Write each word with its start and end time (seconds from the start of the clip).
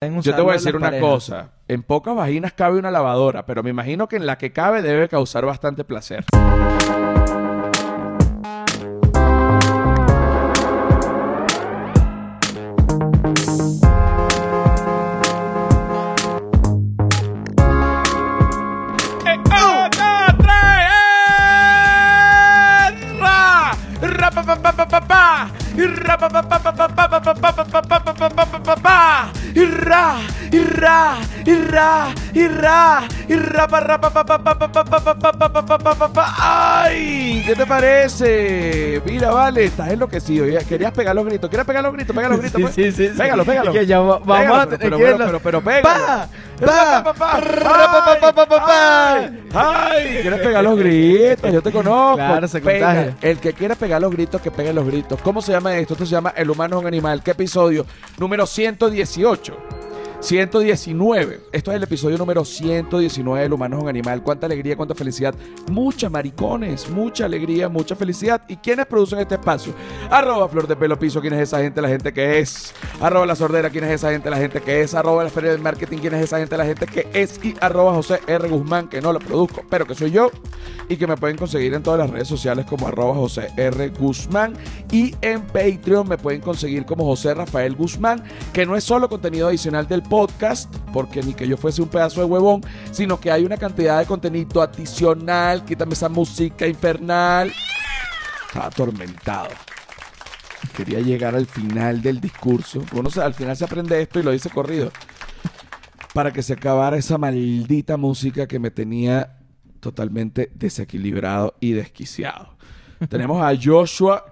Yo 0.00 0.36
te 0.36 0.42
voy 0.42 0.50
a 0.50 0.52
decir 0.52 0.76
una 0.76 1.00
cosa. 1.00 1.50
En 1.66 1.82
pocas 1.82 2.14
vaginas 2.14 2.52
cabe 2.52 2.78
una 2.78 2.88
lavadora, 2.88 3.44
pero 3.46 3.64
me 3.64 3.70
imagino 3.70 4.06
que 4.06 4.14
en 4.14 4.26
la 4.26 4.38
que 4.38 4.52
cabe 4.52 4.80
debe 4.80 5.08
causar 5.08 5.44
bastante 5.44 5.82
placer. 5.82 6.24
papá, 28.68 29.30
irá, 29.54 30.16
Irra, 30.50 31.18
irra, 31.44 32.14
irra, 32.32 33.08
irra, 33.28 33.66
rapa, 33.66 34.24
¡Ay! 36.38 37.42
¿Qué 37.46 37.54
te 37.54 37.66
parece? 37.66 39.02
Mira, 39.04 39.30
vale, 39.30 39.64
estás 39.64 39.90
enloquecido. 39.90 40.46
Querías 40.66 40.92
pegar 40.92 41.14
los 41.14 41.26
gritos. 41.26 41.50
¿Quieres 41.50 41.66
pegar 41.66 41.82
los 41.82 41.92
gritos? 41.92 42.16
Pega 42.16 42.28
los 42.28 42.40
gritos. 42.40 42.72
Sí, 42.74 42.92
sí, 42.92 43.08
sí. 43.08 43.18
Pégalo, 43.18 43.44
pégalo. 43.44 43.72
Que 43.72 43.86
ya 43.86 44.00
vamos 44.00 44.28
a 44.28 44.66
pero, 44.66 44.98
pero, 44.98 45.18
pero, 45.18 45.40
pero, 45.40 45.62
pégalo. 45.62 46.28
¡Ay! 49.54 50.18
¿Quieres 50.22 50.40
pegar 50.40 50.64
los 50.64 50.78
gritos? 50.78 51.52
Yo 51.52 51.62
te 51.62 51.72
conozco. 51.72 52.16
Claro, 52.16 52.48
se 52.48 52.60
Pega. 52.60 53.14
El 53.20 53.38
que 53.38 53.52
quiera 53.52 53.74
pegar 53.74 54.00
los 54.00 54.12
gritos, 54.12 54.40
que 54.40 54.50
pegue 54.50 54.72
los 54.72 54.86
gritos. 54.86 55.20
¿Cómo 55.22 55.42
se 55.42 55.52
llama 55.52 55.76
esto? 55.76 55.94
Esto 55.94 56.06
se 56.06 56.12
llama 56.12 56.32
El 56.36 56.50
humano 56.50 56.76
es 56.76 56.82
un 56.82 56.86
animal. 56.86 57.22
¿Qué 57.22 57.32
episodio? 57.32 57.86
Número 58.18 58.46
118. 58.46 59.67
119. 60.20 61.40
Esto 61.52 61.70
es 61.70 61.76
el 61.76 61.82
episodio 61.84 62.18
número 62.18 62.44
119 62.44 63.46
El 63.46 63.52
humano 63.52 63.76
es 63.76 63.82
un 63.84 63.88
animal. 63.88 64.22
Cuánta 64.22 64.46
alegría, 64.46 64.76
cuánta 64.76 64.94
felicidad. 64.94 65.34
Mucha 65.70 66.10
maricones, 66.10 66.90
mucha 66.90 67.24
alegría, 67.24 67.68
mucha 67.68 67.94
felicidad. 67.94 68.42
¿Y 68.48 68.56
quiénes 68.56 68.86
producen 68.86 69.20
este 69.20 69.36
espacio? 69.36 69.72
Arroba 70.10 70.48
Flor 70.48 70.66
de 70.66 70.74
Pelo 70.74 70.98
Piso, 70.98 71.20
¿quién 71.20 71.34
es 71.34 71.42
esa 71.42 71.60
gente? 71.60 71.80
La 71.80 71.88
gente 71.88 72.12
que 72.12 72.40
es. 72.40 72.74
Arroba 73.00 73.26
La 73.26 73.36
Sordera, 73.36 73.70
¿quién 73.70 73.84
es 73.84 73.92
esa 73.92 74.10
gente? 74.10 74.28
La 74.28 74.38
gente 74.38 74.60
que 74.60 74.80
es. 74.80 74.92
Arroba 74.94 75.22
La 75.22 75.30
Feria 75.30 75.52
del 75.52 75.60
Marketing, 75.60 75.98
¿quién 75.98 76.14
es 76.14 76.24
esa 76.24 76.38
gente? 76.38 76.56
La 76.56 76.64
gente 76.64 76.86
que 76.86 77.08
es. 77.12 77.38
Y 77.44 77.54
arroba 77.60 77.94
José 77.94 78.20
R. 78.26 78.48
Guzmán, 78.48 78.88
que 78.88 79.00
no 79.00 79.12
lo 79.12 79.20
produzco, 79.20 79.62
pero 79.70 79.86
que 79.86 79.94
soy 79.94 80.10
yo. 80.10 80.32
Y 80.88 80.96
que 80.96 81.06
me 81.06 81.16
pueden 81.16 81.36
conseguir 81.36 81.74
en 81.74 81.82
todas 81.82 82.00
las 82.00 82.10
redes 82.10 82.26
sociales 82.26 82.66
como 82.66 82.88
arroba 82.88 83.14
José 83.14 83.50
R. 83.56 83.88
Guzmán. 83.90 84.54
Y 84.90 85.14
en 85.20 85.42
Patreon 85.42 86.08
me 86.08 86.18
pueden 86.18 86.40
conseguir 86.40 86.84
como 86.86 87.04
José 87.04 87.34
Rafael 87.34 87.76
Guzmán, 87.76 88.24
que 88.52 88.66
no 88.66 88.74
es 88.74 88.82
solo 88.82 89.08
contenido 89.08 89.46
adicional 89.46 89.86
del 89.86 90.02
podcast, 90.08 90.74
porque 90.92 91.22
ni 91.22 91.34
que 91.34 91.46
yo 91.46 91.56
fuese 91.56 91.82
un 91.82 91.88
pedazo 91.88 92.20
de 92.20 92.26
huevón, 92.26 92.62
sino 92.90 93.20
que 93.20 93.30
hay 93.30 93.44
una 93.44 93.56
cantidad 93.56 93.98
de 93.98 94.06
contenido 94.06 94.62
adicional. 94.62 95.64
Quítame 95.64 95.94
esa 95.94 96.08
música 96.08 96.66
infernal. 96.66 97.52
Estaba 98.46 98.66
atormentado. 98.66 99.48
Quería 100.76 101.00
llegar 101.00 101.34
al 101.34 101.46
final 101.46 102.02
del 102.02 102.20
discurso. 102.20 102.82
Bueno, 102.92 103.10
al 103.22 103.34
final 103.34 103.56
se 103.56 103.64
aprende 103.64 104.00
esto 104.00 104.20
y 104.20 104.22
lo 104.22 104.30
dice 104.30 104.50
corrido. 104.50 104.90
Para 106.14 106.32
que 106.32 106.42
se 106.42 106.54
acabara 106.54 106.96
esa 106.96 107.18
maldita 107.18 107.96
música 107.96 108.46
que 108.46 108.58
me 108.58 108.70
tenía 108.70 109.36
totalmente 109.80 110.50
desequilibrado 110.54 111.54
y 111.60 111.72
desquiciado. 111.72 112.56
Tenemos 113.08 113.42
a 113.42 113.56
Joshua 113.60 114.24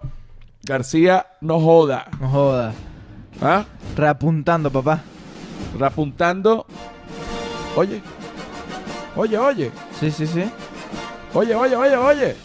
García, 0.67 1.27
no 1.41 1.61
joda. 1.61 2.09
No 2.21 2.29
joda. 2.29 2.75
¿Ah? 3.41 3.65
Reapuntando, 3.97 4.71
papá. 4.71 5.03
Reapuntando. 5.77 6.67
Oye. 7.77 8.03
Oye, 9.15 9.39
oye. 9.39 9.71
Sí, 9.99 10.11
sí, 10.11 10.27
sí. 10.27 10.51
Oye, 11.35 11.55
oye, 11.55 11.77
oye, 11.77 11.97
oye. 11.97 12.37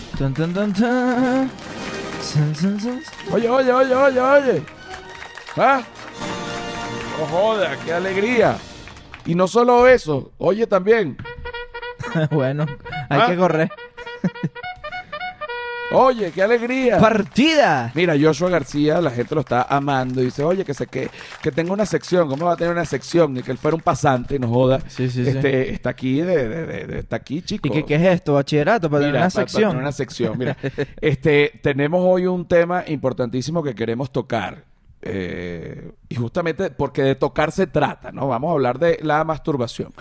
Oye, 3.31 3.49
oye, 3.49 3.71
oye, 3.71 3.95
oye, 3.95 4.19
oye. 4.19 4.63
¿Ah? 5.57 5.81
No 7.19 7.25
joda, 7.27 7.77
qué 7.83 7.93
alegría. 7.93 8.57
Y 9.25 9.35
no 9.35 9.47
solo 9.47 9.87
eso, 9.87 10.31
oye 10.37 10.67
también. 10.67 11.17
bueno, 12.31 12.65
hay 13.09 13.19
¿Ah? 13.21 13.27
que 13.27 13.37
correr. 13.37 13.71
Oye, 15.93 16.31
qué 16.31 16.41
alegría. 16.41 16.97
Partida. 16.99 17.91
Mira, 17.95 18.15
Joshua 18.19 18.49
García, 18.49 19.01
la 19.01 19.11
gente 19.11 19.35
lo 19.35 19.41
está 19.41 19.63
amando 19.63 20.21
y 20.21 20.25
dice, 20.25 20.43
oye, 20.43 20.63
que 20.63 20.73
sé 20.73 20.87
que, 20.87 21.09
que 21.41 21.51
tenga 21.51 21.73
una 21.73 21.85
sección, 21.85 22.29
¿cómo 22.29 22.45
va 22.45 22.53
a 22.53 22.55
tener 22.55 22.71
una 22.71 22.85
sección? 22.85 23.35
Y 23.37 23.43
que 23.43 23.51
él 23.51 23.57
fuera 23.57 23.75
un 23.75 23.81
pasante, 23.81 24.39
no 24.39 24.47
joda. 24.47 24.79
Sí, 24.87 25.09
sí, 25.09 25.21
este, 25.27 25.65
sí. 25.65 25.73
Está 25.73 25.89
aquí, 25.89 26.21
de, 26.21 26.99
está 26.99 27.17
aquí, 27.17 27.41
chico. 27.41 27.67
¿Y 27.67 27.83
qué, 27.83 27.95
es 27.95 28.01
esto? 28.01 28.35
¿Bachillerato? 28.35 28.89
Para 28.89 29.03
tener 29.03 29.19
una 29.19 29.29
sección. 29.29 29.61
Para 29.63 29.71
tener 29.71 29.83
una 29.83 29.91
sección, 29.91 30.37
mira. 30.37 30.57
este, 31.01 31.59
tenemos 31.61 32.01
hoy 32.03 32.25
un 32.25 32.47
tema 32.47 32.85
importantísimo 32.87 33.61
que 33.61 33.75
queremos 33.75 34.11
tocar. 34.11 34.70
Eh, 35.03 35.91
y 36.09 36.15
justamente 36.15 36.69
porque 36.69 37.01
de 37.01 37.15
tocar 37.15 37.51
se 37.51 37.65
trata, 37.65 38.11
¿no? 38.11 38.27
Vamos 38.27 38.49
a 38.49 38.53
hablar 38.53 38.77
de 38.77 38.99
la 39.01 39.23
masturbación. 39.23 39.91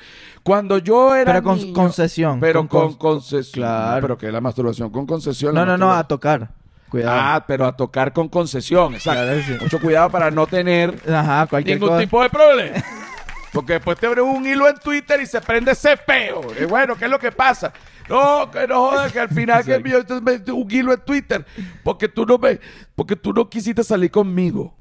Cuando 0.43 0.79
yo 0.79 1.15
era. 1.15 1.33
Pero 1.33 1.43
con 1.43 1.73
concesión. 1.73 2.41
Pero 2.41 2.69
con, 2.69 2.95
concesión. 2.95 3.63
Claro. 3.65 4.03
pero 4.03 4.19
que 4.19 4.31
la 4.31 4.41
masturbación 4.41 4.91
con 4.91 5.07
concesión. 5.07 5.55
No, 5.55 5.65
no, 5.65 5.79
no, 5.79 5.93
a 5.93 6.07
tocar. 6.07 6.51
Cuidado. 6.91 7.21
Ah, 7.23 7.45
pero 7.47 7.67
a 7.67 7.77
tocar 7.77 8.13
con 8.13 8.29
concesión, 8.29 8.95
exacto. 8.95 9.55
Mucho 9.63 9.81
cuidado 9.81 10.11
para 10.11 10.31
no 10.31 10.47
tener 10.49 11.01
Ajá, 11.09 11.49
ningún 11.65 11.99
tipo 11.99 12.21
de 12.21 12.29
problema. 12.29 12.77
Porque 13.53 13.75
después 13.75 13.99
te 13.99 14.07
abre 14.07 14.23
un 14.23 14.47
hilo 14.47 14.69
en 14.69 14.77
Twitter 14.77 15.21
y 15.21 15.27
se 15.27 15.41
prende 15.41 15.73
ese 15.73 15.97
peo. 15.97 16.41
Y 16.61 16.65
bueno, 16.67 16.97
¿qué 16.97 17.07
es 17.07 17.11
lo 17.11 17.19
que 17.19 17.33
pasa? 17.33 17.73
No, 18.09 18.51
que 18.51 18.67
no 18.67 18.91
jodas, 18.91 19.13
que 19.13 19.21
al 19.21 19.29
final 19.29 19.65
que 19.65 19.83
yo 20.47 20.55
un 20.55 20.71
hilo 20.71 20.93
en 20.93 21.01
Twitter. 21.01 21.45
Porque 21.83 22.09
tú 22.09 22.27
no 22.27 22.39
me, 22.39 22.61
porque 22.95 23.17
tú 23.17 23.33
no 23.33 23.49
quisiste 23.49 23.83
salir 23.83 24.11
conmigo. 24.11 24.75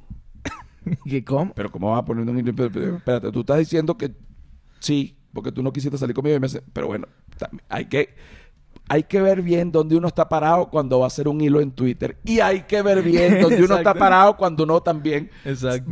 ¿Qué 1.09 1.23
cómo? 1.23 1.53
Pero 1.53 1.71
¿cómo 1.71 1.91
vas 1.91 1.99
a 1.99 2.05
poner 2.05 2.27
un 2.27 2.47
Espérate, 2.47 3.31
tú 3.31 3.41
estás 3.41 3.59
diciendo 3.59 3.97
que 3.97 4.11
sí, 4.79 5.17
porque 5.33 5.51
tú 5.51 5.63
no 5.63 5.71
quisiste 5.71 5.97
salir 5.97 6.15
conmigo 6.15 6.35
y 6.35 6.39
me 6.39 6.47
Pero 6.73 6.87
bueno, 6.87 7.07
hay 7.67 7.85
que, 7.85 8.15
hay 8.87 9.03
que 9.03 9.21
ver 9.21 9.41
bien 9.41 9.71
dónde 9.71 9.95
uno 9.95 10.07
está 10.07 10.27
parado 10.27 10.69
cuando 10.69 10.99
va 10.99 11.05
a 11.05 11.07
hacer 11.07 11.27
un 11.27 11.39
hilo 11.41 11.61
en 11.61 11.71
Twitter. 11.71 12.17
Y 12.23 12.39
hay 12.39 12.61
que 12.61 12.81
ver 12.81 13.01
bien 13.01 13.39
dónde 13.41 13.63
uno 13.63 13.77
está 13.77 13.93
parado 13.93 14.35
cuando 14.35 14.63
uno 14.63 14.81
también 14.81 15.29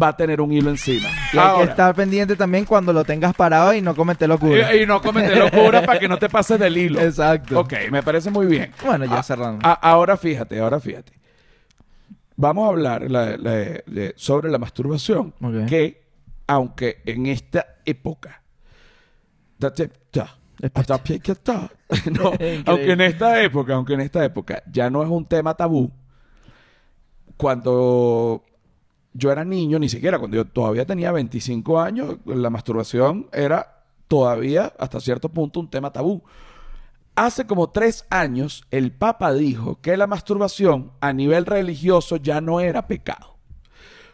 va 0.01 0.09
a 0.09 0.17
tener 0.17 0.41
un 0.41 0.51
hilo 0.51 0.69
encima. 0.69 1.09
Y 1.33 1.37
hay 1.37 1.57
que 1.57 1.63
estar 1.71 1.93
pendiente 1.93 2.35
también 2.35 2.65
cuando 2.65 2.93
lo 2.93 3.03
tengas 3.03 3.35
parado 3.35 3.73
y 3.73 3.81
no 3.81 3.95
comete 3.95 4.27
locura. 4.27 4.75
Y, 4.75 4.85
no 4.85 5.01
comete 5.01 5.35
locura 5.35 5.85
para 5.85 5.99
que 5.99 6.07
no 6.07 6.17
te 6.17 6.29
pases 6.29 6.59
del 6.59 6.77
hilo. 6.77 6.99
Exacto. 7.07 7.59
Ok, 7.59 7.73
me 7.91 8.01
parece 8.01 8.31
muy 8.31 8.47
bien. 8.47 8.71
Bueno, 8.83 9.05
ya 9.05 9.21
cerramos. 9.21 9.61
ahora 9.63 10.17
fíjate, 10.17 10.59
ahora 10.59 10.79
fíjate 10.79 11.17
vamos 12.37 12.65
a 12.65 12.69
hablar 12.69 13.07
sobre 14.15 14.49
la 14.49 14.57
masturbación. 14.57 15.33
Que, 15.67 16.07
aunque 16.47 17.01
en 17.05 17.25
esta 17.25 17.79
época. 17.83 18.41
aunque 22.65 22.91
en 22.91 23.01
esta 23.01 23.41
época, 23.43 23.73
aunque 23.73 23.93
en 23.93 24.01
esta 24.01 24.23
época 24.23 24.63
ya 24.71 24.89
no 24.89 25.03
es 25.03 25.09
un 25.09 25.25
tema 25.25 25.55
tabú, 25.55 25.91
cuando 27.35 28.43
yo 29.13 29.31
era 29.31 29.43
niño, 29.43 29.79
ni 29.79 29.89
siquiera 29.89 30.17
cuando 30.19 30.37
yo 30.37 30.45
todavía 30.45 30.85
tenía 30.85 31.11
25 31.11 31.79
años, 31.79 32.17
la 32.25 32.49
masturbación 32.49 33.27
era 33.33 33.83
todavía 34.07 34.73
hasta 34.79 34.99
cierto 34.99 35.29
punto 35.29 35.59
un 35.59 35.69
tema 35.69 35.91
tabú. 35.91 36.23
Hace 37.17 37.47
como 37.47 37.71
tres 37.71 38.05
años 38.11 38.63
el 38.69 38.91
Papa 38.91 39.33
dijo 39.33 39.81
que 39.81 39.97
la 39.97 40.05
masturbación 40.05 40.91
a 41.01 41.13
nivel 41.13 41.47
religioso 41.47 42.17
ya 42.17 42.41
no 42.41 42.59
era 42.59 42.85
pecado. 42.85 43.37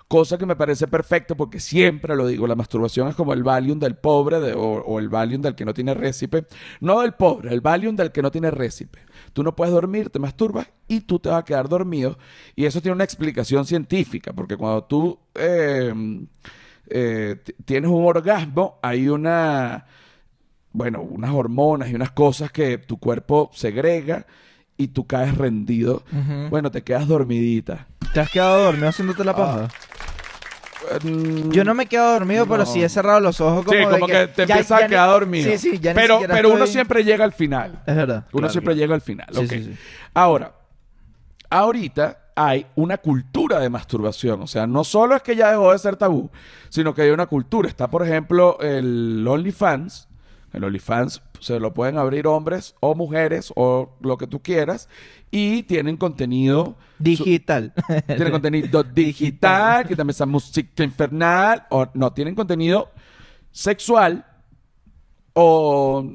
Cosa 0.07 0.37
que 0.37 0.45
me 0.45 0.55
parece 0.55 0.87
perfecto 0.87 1.35
porque 1.35 1.59
siempre 1.59 2.15
lo 2.15 2.25
digo, 2.27 2.47
la 2.47 2.55
masturbación 2.55 3.09
es 3.09 3.15
como 3.15 3.33
el 3.33 3.43
Valium 3.43 3.77
del 3.77 3.97
pobre 3.97 4.53
o, 4.55 4.99
el 4.99 5.09
Valium 5.09 5.41
del 5.41 5.53
que 5.53 5.65
no 5.65 5.73
tiene 5.73 5.93
récipe. 5.93 6.45
No 6.79 7.01
del 7.01 7.13
pobre, 7.15 7.53
el 7.53 7.59
Valium 7.59 7.97
del 7.97 8.13
que 8.13 8.21
no 8.21 8.31
tiene 8.31 8.49
récipe. 8.51 8.99
Tú 9.33 9.43
no 9.43 9.53
puedes 9.53 9.73
dormir, 9.73 10.09
te 10.09 10.19
masturbas 10.19 10.69
y 10.87 11.01
tú 11.01 11.19
te 11.19 11.27
vas 11.27 11.39
a 11.39 11.43
quedar 11.43 11.67
dormido. 11.67 12.17
Y 12.55 12.63
eso 12.63 12.79
tiene 12.79 12.95
una 12.95 13.03
explicación 13.03 13.65
científica, 13.65 14.31
porque 14.31 14.55
cuando 14.55 14.85
tú 14.85 15.19
eh, 15.35 15.93
eh, 16.87 17.35
tienes 17.65 17.91
un 17.91 18.05
orgasmo, 18.05 18.79
hay 18.81 19.09
una 19.09 19.87
bueno, 20.73 21.01
unas 21.01 21.31
hormonas 21.31 21.89
y 21.89 21.95
unas 21.95 22.11
cosas 22.11 22.51
que 22.51 22.77
tu 22.77 22.97
cuerpo 22.97 23.49
segrega 23.53 24.25
y 24.75 24.87
tú 24.87 25.05
caes 25.05 25.37
rendido. 25.37 26.03
Bueno, 26.49 26.71
te 26.71 26.83
quedas 26.83 27.07
dormidita. 27.07 27.87
¿Te 28.13 28.19
has 28.19 28.29
quedado 28.29 28.65
dormido 28.65 28.89
haciéndote 28.89 29.23
la 29.23 29.35
paja? 29.35 29.67
Ah, 30.91 30.99
mm, 31.01 31.51
Yo 31.51 31.63
no 31.63 31.73
me 31.73 31.83
he 31.83 31.85
quedado 31.85 32.13
dormido, 32.13 32.45
pero 32.47 32.65
sí 32.65 32.83
he 32.83 32.89
cerrado 32.89 33.19
los 33.19 33.39
ojos 33.39 33.65
como 33.65 33.77
Sí, 33.77 33.85
como 33.85 34.07
que, 34.07 34.27
te 34.27 34.43
empiezas 34.43 34.83
a 34.83 34.87
quedar 34.87 35.09
dormido. 35.09 35.51
Sí, 35.51 35.57
sí, 35.57 35.79
ya 35.79 35.93
Pero, 35.93 36.19
pero 36.27 36.51
uno 36.51 36.67
siempre 36.67 37.03
llega 37.03 37.23
al 37.23 37.33
final. 37.33 37.81
Es 37.85 37.95
verdad. 37.95 38.25
Uno 38.33 38.49
siempre 38.49 38.75
llega 38.75 38.93
al 38.95 39.01
final. 39.01 39.27
Sí, 39.31 39.47
sí, 39.47 39.75
Ahora, 40.13 40.53
ahorita 41.49 42.19
hay 42.35 42.65
una 42.75 42.97
cultura 42.97 43.59
de 43.59 43.69
masturbación. 43.69 44.41
O 44.41 44.47
sea, 44.47 44.67
no 44.67 44.83
solo 44.83 45.15
es 45.15 45.21
que 45.21 45.35
ya 45.35 45.51
dejó 45.51 45.71
de 45.71 45.79
ser 45.79 45.95
tabú, 45.95 46.31
sino 46.69 46.93
que 46.93 47.03
hay 47.03 47.11
una 47.11 47.27
cultura. 47.27 47.69
Está, 47.69 47.87
por 47.89 48.03
ejemplo, 48.03 48.57
el 48.59 49.25
OnlyFans. 49.27 50.07
El 50.53 50.63
OnlyFans 50.63 51.21
se 51.39 51.59
lo 51.59 51.73
pueden 51.73 51.97
abrir 51.97 52.27
hombres 52.27 52.75
o 52.79 52.95
mujeres 52.95 53.51
o 53.55 53.97
lo 54.01 54.17
que 54.17 54.27
tú 54.27 54.41
quieras 54.41 54.87
y 55.31 55.63
tienen 55.63 55.97
contenido 55.97 56.77
digital. 56.99 57.73
tienen 58.07 58.31
contenido 58.31 58.83
digital, 58.95 59.87
que 59.87 59.95
también 59.95 60.11
está 60.11 60.25
música 60.25 60.83
infernal 60.83 61.65
o 61.69 61.87
no 61.95 62.13
tienen 62.13 62.35
contenido 62.35 62.91
sexual 63.51 64.25
o 65.33 66.05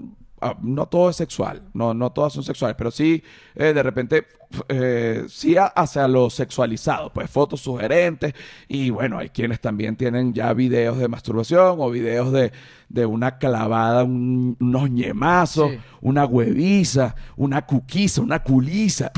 no 0.63 0.87
todo 0.87 1.11
es 1.11 1.17
sexual, 1.17 1.63
no, 1.75 1.95
no 1.95 2.11
todas 2.11 2.33
son 2.33 2.45
sexuales, 2.45 2.77
pero 2.77 2.91
sí, 2.91 3.23
eh, 3.55 3.73
de 3.73 3.83
repente, 3.83 4.27
eh, 4.69 5.25
sí 5.29 5.57
hacia 5.59 6.09
lo 6.09 6.31
sexualizado, 6.31 7.13
pues 7.13 7.31
fotos 7.31 7.61
sugerentes 7.61 8.35
y 8.69 8.91
bueno, 8.91 9.19
hay 9.19 9.29
quienes 9.31 9.61
también 9.61 9.97
tienen 9.97 10.33
ya 10.33 10.53
videos 10.53 10.99
de 10.99 11.09
masturbación 11.09 11.77
o 11.79 11.91
videos 11.91 12.33
de, 12.33 12.53
de 12.89 13.07
una 13.07 13.39
clavada, 13.39 14.05
unos 14.05 14.91
ñemazos, 14.91 15.73
una 16.01 16.25
hueviza, 16.25 17.15
una 17.37 17.67
cuquiza, 17.67 18.23
una 18.23 18.43
culiza. 18.43 19.11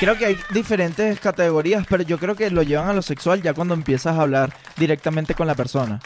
Creo 0.00 0.16
que 0.18 0.26
hay 0.26 0.36
diferentes 0.52 1.20
categorías, 1.20 1.86
pero 1.88 2.02
yo 2.02 2.18
creo 2.18 2.34
que 2.34 2.50
lo 2.50 2.62
llevan 2.62 2.88
a 2.88 2.92
lo 2.92 3.02
sexual 3.02 3.42
ya 3.42 3.54
cuando 3.54 3.74
empiezas 3.74 4.16
a 4.16 4.22
hablar 4.22 4.52
directamente 4.76 5.34
con 5.34 5.46
la 5.46 5.54
persona 5.54 6.00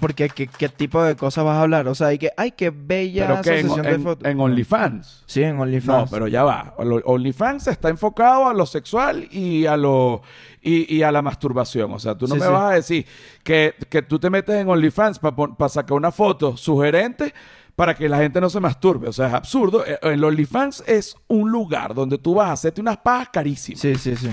porque 0.00 0.28
¿qué, 0.28 0.68
tipo 0.68 1.02
de 1.02 1.16
cosas 1.16 1.44
vas 1.44 1.56
a 1.56 1.62
hablar? 1.62 1.88
O 1.88 1.94
sea, 1.94 2.08
hay 2.08 2.18
que, 2.18 2.32
ay, 2.36 2.52
qué 2.52 2.70
bella 2.70 3.42
sesión 3.42 3.82
de 3.82 3.98
fotos. 3.98 4.28
En 4.28 4.40
OnlyFans. 4.40 5.24
Sí, 5.26 5.42
en 5.42 5.58
OnlyFans. 5.58 6.04
No, 6.04 6.06
pero 6.10 6.28
ya 6.28 6.44
va. 6.44 6.74
OnlyFans 6.76 7.68
está 7.68 7.88
enfocado 7.88 8.48
a 8.48 8.54
lo 8.54 8.66
sexual 8.66 9.28
y 9.30 9.66
a 9.66 9.76
lo 9.76 10.22
y, 10.62 11.02
a 11.02 11.12
la 11.12 11.22
masturbación. 11.22 11.92
O 11.92 11.98
sea, 11.98 12.16
tú 12.16 12.26
no 12.26 12.34
me 12.34 12.46
vas 12.46 12.72
a 12.72 12.74
decir 12.74 13.06
que, 13.42 13.74
que, 13.88 14.02
tú 14.02 14.18
te 14.18 14.30
metes 14.30 14.56
en 14.56 14.68
OnlyFans 14.68 15.18
para 15.18 15.68
sacar 15.68 15.96
una 15.96 16.12
foto 16.12 16.56
sugerente 16.56 17.32
para 17.78 17.94
que 17.94 18.08
la 18.08 18.18
gente 18.18 18.40
no 18.40 18.50
se 18.50 18.58
masturbe. 18.58 19.08
O 19.08 19.12
sea, 19.12 19.28
es 19.28 19.34
absurdo. 19.34 19.86
Eh, 19.86 19.98
el 20.02 20.24
OnlyFans 20.24 20.82
es 20.84 21.14
un 21.28 21.52
lugar 21.52 21.94
donde 21.94 22.18
tú 22.18 22.34
vas 22.34 22.48
a 22.48 22.52
hacerte 22.52 22.80
unas 22.80 22.96
pajas 22.96 23.28
carísimas. 23.32 23.80
Sí, 23.80 23.94
sí, 23.94 24.16
sí. 24.16 24.30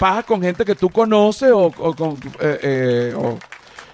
Pajas 0.00 0.24
con 0.24 0.42
gente 0.42 0.64
que 0.64 0.74
tú 0.74 0.90
conoces 0.90 1.52
o, 1.54 1.70
con... 1.70 2.14
Eh, 2.40 2.58
eh, 2.62 3.14
o, 3.16 3.38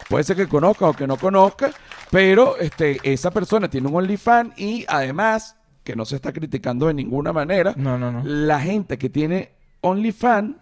Puede 0.08 0.24
ser 0.24 0.36
que 0.36 0.48
conozca 0.48 0.88
o 0.88 0.94
que 0.94 1.06
no 1.06 1.16
conozca, 1.16 1.70
pero 2.10 2.56
este, 2.58 2.98
esa 3.02 3.30
persona 3.30 3.68
tiene 3.68 3.88
un 3.88 3.96
OnlyFans 3.96 4.58
y 4.58 4.84
además, 4.88 5.56
que 5.84 5.94
no 5.94 6.04
se 6.04 6.16
está 6.16 6.32
criticando 6.32 6.86
de 6.86 6.94
ninguna 6.94 7.32
manera, 7.32 7.74
no, 7.76 7.98
no, 7.98 8.10
no. 8.10 8.22
la 8.24 8.60
gente 8.60 8.96
que 8.96 9.10
tiene 9.10 9.52
OnlyFans 9.82 10.56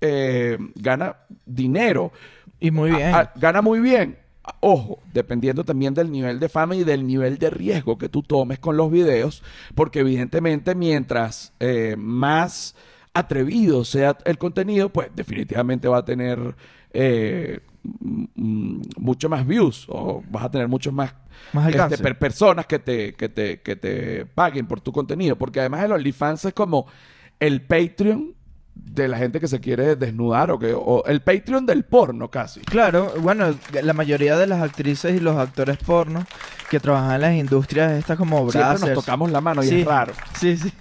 eh, 0.00 0.58
gana 0.74 1.16
dinero. 1.46 2.12
Y 2.60 2.70
muy 2.70 2.90
bien. 2.90 3.14
gana 3.36 3.62
muy 3.62 3.80
bien. 3.80 4.18
Ojo, 4.60 4.98
dependiendo 5.14 5.64
también 5.64 5.94
del 5.94 6.12
nivel 6.12 6.38
de 6.38 6.50
fama 6.50 6.76
y 6.76 6.84
del 6.84 7.06
nivel 7.06 7.38
de 7.38 7.48
riesgo 7.48 7.96
que 7.96 8.10
tú 8.10 8.22
tomes 8.22 8.58
con 8.58 8.76
los 8.76 8.90
videos, 8.90 9.42
porque 9.74 10.00
evidentemente 10.00 10.74
mientras 10.74 11.54
eh, 11.60 11.96
más 11.96 12.74
atrevido 13.14 13.84
sea 13.86 14.18
el 14.26 14.36
contenido, 14.36 14.90
pues 14.90 15.08
definitivamente 15.14 15.88
va 15.88 15.98
a 15.98 16.04
tener 16.04 16.54
eh, 16.92 17.60
mucho 18.34 19.28
más 19.28 19.46
views 19.46 19.86
o 19.88 20.22
vas 20.30 20.44
a 20.44 20.50
tener 20.50 20.68
muchos 20.68 20.92
más, 20.92 21.14
este, 21.68 22.14
personas 22.14 22.66
que 22.66 22.78
te, 22.78 23.12
que, 23.14 23.28
te, 23.28 23.60
que 23.60 23.76
te 23.76 24.26
paguen 24.26 24.66
por 24.66 24.80
tu 24.80 24.92
contenido. 24.92 25.36
Porque 25.36 25.60
además 25.60 25.84
el 25.84 25.92
OnlyFans 25.92 26.46
es 26.46 26.54
como 26.54 26.86
el 27.40 27.62
Patreon 27.62 28.34
de 28.74 29.08
la 29.08 29.16
gente 29.18 29.40
que 29.40 29.48
se 29.48 29.60
quiere 29.60 29.96
desnudar 29.96 30.50
o 30.50 30.58
que 30.58 30.72
o 30.74 31.04
el 31.06 31.20
Patreon 31.20 31.66
del 31.66 31.84
porno 31.84 32.30
casi. 32.30 32.60
Claro, 32.60 33.12
bueno, 33.20 33.54
la 33.82 33.92
mayoría 33.92 34.36
de 34.36 34.46
las 34.46 34.62
actrices 34.62 35.14
y 35.14 35.20
los 35.20 35.36
actores 35.36 35.78
porno 35.78 36.24
que 36.70 36.80
trabajan 36.80 37.14
en 37.16 37.20
las 37.20 37.34
industrias 37.34 37.92
estas 37.92 38.16
como 38.18 38.50
Siempre 38.50 38.78
nos 38.80 38.94
tocamos 38.94 39.30
la 39.30 39.40
mano 39.40 39.62
y 39.62 39.68
es 39.68 39.86
raro. 39.86 40.12
Sí, 40.38 40.56
sí. 40.56 40.72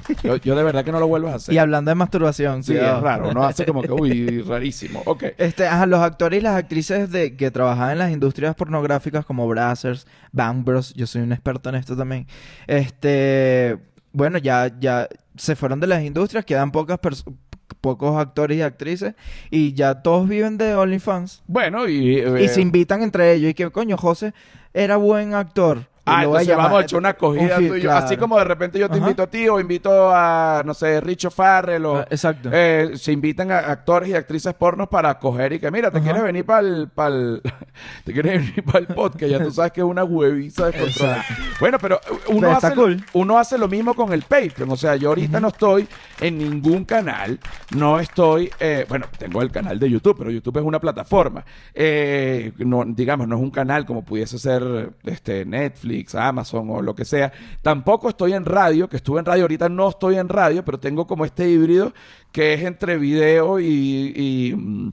Yo, 0.43 0.55
de 0.55 0.63
verdad 0.63 0.83
que 0.83 0.91
no 0.91 0.99
lo 0.99 1.07
vuelvo 1.07 1.29
a 1.29 1.35
hacer. 1.35 1.53
Y 1.53 1.57
hablando 1.57 1.89
de 1.89 1.95
masturbación, 1.95 2.63
sí, 2.63 2.75
es 2.75 2.99
raro, 3.01 3.33
no 3.33 3.43
hace 3.43 3.65
como 3.65 3.81
que 3.81 3.91
uy, 3.91 4.41
rarísimo. 4.41 5.03
Ok. 5.05 5.25
Este, 5.37 5.67
ajá, 5.67 5.85
los 5.85 5.99
actores 6.01 6.39
y 6.39 6.43
las 6.43 6.55
actrices 6.55 7.11
de 7.11 7.35
que 7.35 7.51
trabajan 7.51 7.91
en 7.91 7.97
las 7.99 8.11
industrias 8.11 8.55
pornográficas 8.55 9.25
como 9.25 9.47
Brazzers, 9.47 10.07
Bang 10.31 10.63
Bros, 10.63 10.93
yo 10.95 11.05
soy 11.05 11.21
un 11.21 11.31
experto 11.31 11.69
en 11.69 11.75
esto 11.75 11.95
también. 11.95 12.27
Este, 12.65 13.77
bueno, 14.11 14.39
ya 14.39 14.71
ya 14.79 15.07
se 15.35 15.55
fueron 15.55 15.79
de 15.79 15.87
las 15.87 16.03
industrias, 16.03 16.45
quedan 16.45 16.71
pocas 16.71 16.99
personas 16.99 17.35
pocos 17.83 18.18
actores 18.18 18.57
y 18.57 18.62
actrices 18.62 19.13
y 19.51 19.74
ya 19.74 20.01
todos 20.01 20.27
viven 20.30 20.57
de 20.57 20.74
OnlyFans. 20.74 21.44
Bueno, 21.47 21.89
y... 21.89 22.18
y 22.18 22.47
se 22.47 22.62
eh, 22.62 22.63
invitan 22.63 23.03
entre 23.03 23.33
ellos 23.33 23.51
y 23.51 23.53
que, 23.53 23.69
coño, 23.71 23.97
José 23.97 24.33
era 24.74 24.95
buen 24.95 25.33
actor. 25.33 25.89
Ah, 26.05 26.25
entonces 26.25 26.57
vamos 26.57 26.79
a 26.79 26.83
echar 26.83 27.00
una 27.00 27.09
acogida 27.09 27.97
Así 27.97 28.17
como 28.17 28.38
de 28.38 28.44
repente 28.44 28.77
yo 28.77 28.89
te 28.89 28.97
invito 28.97 29.23
a 29.23 29.27
ti 29.27 29.47
o 29.47 29.59
invito 29.59 30.11
a, 30.13 30.61
no 30.65 30.73
sé, 30.73 31.00
Richo 31.00 31.31
Farrell 31.31 31.85
o... 31.85 31.97
Ah, 32.00 32.07
exacto. 32.09 32.50
Eh, 32.51 32.91
se 32.95 33.13
invitan 33.13 33.51
a 33.51 33.59
actores 33.59 34.09
y 34.09 34.13
actrices 34.13 34.53
pornos 34.53 34.89
para 34.89 35.11
acoger 35.11 35.53
y 35.53 35.59
que, 35.59 35.71
mira, 35.71 35.91
te 35.91 36.01
quieres 36.01 36.21
venir 36.21 36.45
para 36.45 36.59
el... 36.59 37.41
te 38.03 38.11
quieres 38.11 38.41
venir 38.41 38.63
para 38.65 38.79
el 38.79 38.88
podcast. 38.88 39.31
Ya 39.31 39.41
tú 39.41 39.51
sabes 39.51 39.71
que 39.71 39.79
es 39.79 39.85
una 39.85 40.03
hueviza 40.03 40.71
de 40.71 40.79
control. 40.79 41.15
Bueno, 41.61 41.77
pero 41.79 42.01
uno 42.27 42.51
hace, 42.51 42.73
uno 43.13 43.39
hace 43.39 43.57
lo 43.57 43.69
mismo 43.69 43.94
con 43.94 44.11
el 44.11 44.23
Patreon. 44.23 44.69
O 44.71 44.75
sea, 44.75 44.97
yo 44.97 45.09
ahorita 45.09 45.39
no 45.39 45.47
estoy 45.50 45.88
en 46.19 46.38
ningún 46.38 46.83
canal. 46.83 47.39
No 47.73 48.01
estoy... 48.01 48.51
Eh, 48.59 48.85
bueno, 48.89 49.05
tengo 49.17 49.41
el 49.41 49.51
canal 49.51 49.79
de 49.79 49.89
YouTube, 49.89 50.17
pero 50.17 50.31
YouTube 50.31 50.57
es 50.57 50.65
una 50.65 50.81
plataforma. 50.81 51.45
Eh, 51.73 52.51
no, 52.57 52.83
digamos, 52.85 53.25
no 53.25 53.38
es 53.38 53.41
un 53.41 53.51
canal 53.51 53.85
como 53.85 54.03
pudiese 54.03 54.38
ser 54.38 54.91
este 55.05 55.45
Netflix 55.45 55.92
Amazon 56.15 56.69
o 56.69 56.81
lo 56.81 56.95
que 56.95 57.05
sea. 57.05 57.31
Tampoco 57.61 58.09
estoy 58.09 58.33
en 58.33 58.45
radio, 58.45 58.89
que 58.89 58.97
estuve 58.97 59.19
en 59.19 59.25
radio, 59.25 59.43
ahorita 59.43 59.69
no 59.69 59.89
estoy 59.89 60.17
en 60.17 60.29
radio, 60.29 60.63
pero 60.65 60.79
tengo 60.79 61.07
como 61.07 61.25
este 61.25 61.49
híbrido 61.49 61.93
que 62.31 62.53
es 62.53 62.63
entre 62.63 62.97
video 62.97 63.59
y, 63.59 64.53
mm, 64.55 64.91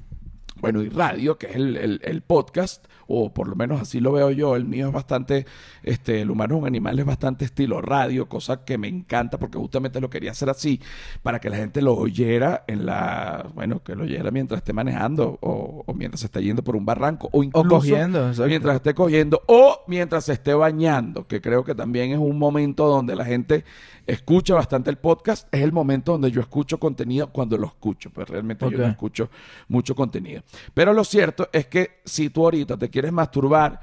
bueno, 0.61 0.82
y 0.82 0.88
radio, 0.88 1.38
que 1.38 1.47
es 1.47 1.56
el 1.56 2.23
podcast 2.26 2.87
o 3.11 3.33
por 3.35 3.49
lo 3.49 3.57
menos 3.57 3.81
así 3.81 3.99
lo 3.99 4.12
veo 4.12 4.31
yo, 4.31 4.55
el 4.55 4.65
mío 4.65 4.87
es 4.87 4.93
bastante, 4.93 5.45
este, 5.83 6.23
el 6.23 6.31
humano 6.31 6.55
es 6.55 6.61
un 6.61 6.67
animal, 6.67 6.99
es 6.99 7.05
bastante 7.05 7.45
estilo 7.45 7.83
radio, 7.83 8.29
cosa 8.29 8.65
que 8.65 8.79
me 8.79 8.87
encanta 8.87 9.39
porque 9.39 9.59
justamente 9.59 10.01
lo 10.01 10.09
quería 10.09 10.31
hacer 10.31 10.49
así, 10.49 10.81
para 11.23 11.41
que 11.41 11.51
la 11.51 11.57
gente 11.57 11.83
lo 11.83 11.95
oyera 11.95 12.65
en 12.69 12.87
la, 12.87 13.49
bueno, 13.55 13.83
que 13.83 13.97
lo 13.97 14.05
oyera 14.05 14.31
mientras 14.31 14.59
esté 14.59 14.73
manejando 14.73 15.39
o, 15.43 15.85
mientras 15.95 16.21
se 16.21 16.27
esté 16.27 16.43
yendo 16.43 16.62
por 16.62 16.77
un 16.77 16.87
barranco 16.87 17.29
o 17.33 17.43
incluso 17.43 17.69
cogiendo, 17.69 18.33
mientras 18.47 18.77
esté 18.77 18.95
cogiendo 18.95 19.43
o 19.47 19.81
mientras 19.89 20.27
se 20.27 20.35
esté 20.35 20.55
bañando, 20.55 21.26
que 21.26 21.40
creo 21.40 21.64
que 21.64 21.75
también 21.75 22.12
es 22.12 22.19
un 22.19 22.38
momento 22.38 22.87
donde 22.87 23.17
la 23.17 23.25
gente 23.25 23.64
escucha 24.07 24.55
bastante 24.55 24.90
el 24.90 24.99
podcast, 24.99 25.49
es 25.52 25.62
el 25.62 25.73
momento 25.73 26.12
donde 26.12 26.31
yo 26.31 26.40
escucho 26.40 26.79
contenido 26.79 27.29
cuando 27.29 27.57
lo 27.57 27.67
escucho, 27.67 28.11
pues 28.11 28.29
realmente 28.29 28.69
yo 28.71 28.79
no 28.79 28.87
escucho 28.87 29.31
mucho 29.69 29.95
contenido. 29.95 30.43
Pero 30.75 30.93
lo 30.93 31.05
cierto 31.05 31.49
es 31.52 31.67
que 31.67 32.00
si 32.05 32.31
tú 32.31 32.45
ahorita 32.45 32.76
te 32.76 32.88
quieres 32.88 33.00
masturbar, 33.12 33.80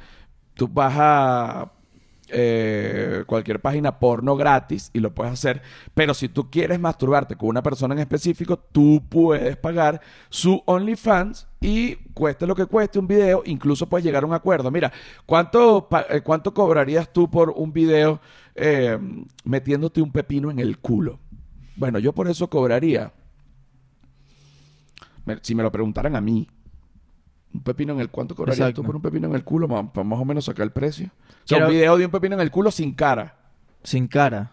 tú 0.53 0.67
vas 0.67 0.93
a 0.97 1.71
eh, 2.29 3.23
cualquier 3.25 3.61
página 3.61 3.99
porno 3.99 4.35
gratis 4.35 4.89
y 4.93 4.99
lo 4.99 5.13
puedes 5.13 5.31
hacer. 5.31 5.61
Pero 5.93 6.13
si 6.13 6.27
tú 6.27 6.49
quieres 6.49 6.77
masturbarte 6.77 7.37
con 7.37 7.47
una 7.47 7.63
persona 7.63 7.93
en 7.93 8.01
específico, 8.01 8.57
tú 8.57 9.01
puedes 9.07 9.55
pagar 9.55 10.01
su 10.29 10.61
OnlyFans 10.65 11.47
y 11.61 11.95
cueste 12.13 12.45
lo 12.45 12.53
que 12.53 12.65
cueste 12.65 12.99
un 12.99 13.07
video, 13.07 13.43
incluso 13.45 13.87
puedes 13.87 14.03
llegar 14.03 14.23
a 14.23 14.27
un 14.27 14.33
acuerdo. 14.33 14.69
Mira, 14.71 14.91
¿cuánto, 15.25 15.87
eh, 16.09 16.21
cuánto 16.21 16.53
cobrarías 16.53 17.13
tú 17.13 17.29
por 17.29 17.51
un 17.51 17.71
video 17.71 18.19
eh, 18.55 18.99
metiéndote 19.45 20.01
un 20.01 20.11
pepino 20.11 20.51
en 20.51 20.59
el 20.59 20.79
culo? 20.79 21.19
Bueno, 21.77 21.97
yo 21.99 22.11
por 22.11 22.27
eso 22.27 22.49
cobraría. 22.49 23.13
Si 25.41 25.55
me 25.55 25.63
lo 25.63 25.71
preguntaran 25.71 26.15
a 26.15 26.21
mí, 26.21 26.47
un 27.57 27.63
pepino 27.63 27.93
en 27.93 27.99
el 27.99 28.09
cuánto 28.09 28.35
cobrarías 28.35 28.73
tú 28.73 28.83
por 28.83 28.95
un 28.95 29.01
pepino 29.01 29.27
en 29.27 29.35
el 29.35 29.43
culo 29.43 29.67
para 29.67 30.03
más 30.03 30.19
o 30.19 30.25
menos 30.25 30.45
sacar 30.45 30.63
el 30.63 30.71
precio. 30.71 31.07
O 31.07 31.47
sea, 31.47 31.65
un 31.65 31.71
video 31.71 31.97
de 31.97 32.05
un 32.05 32.11
pepino 32.11 32.35
en 32.35 32.41
el 32.41 32.51
culo 32.51 32.71
sin 32.71 32.93
cara. 32.93 33.35
Sin 33.83 34.07
cara. 34.07 34.51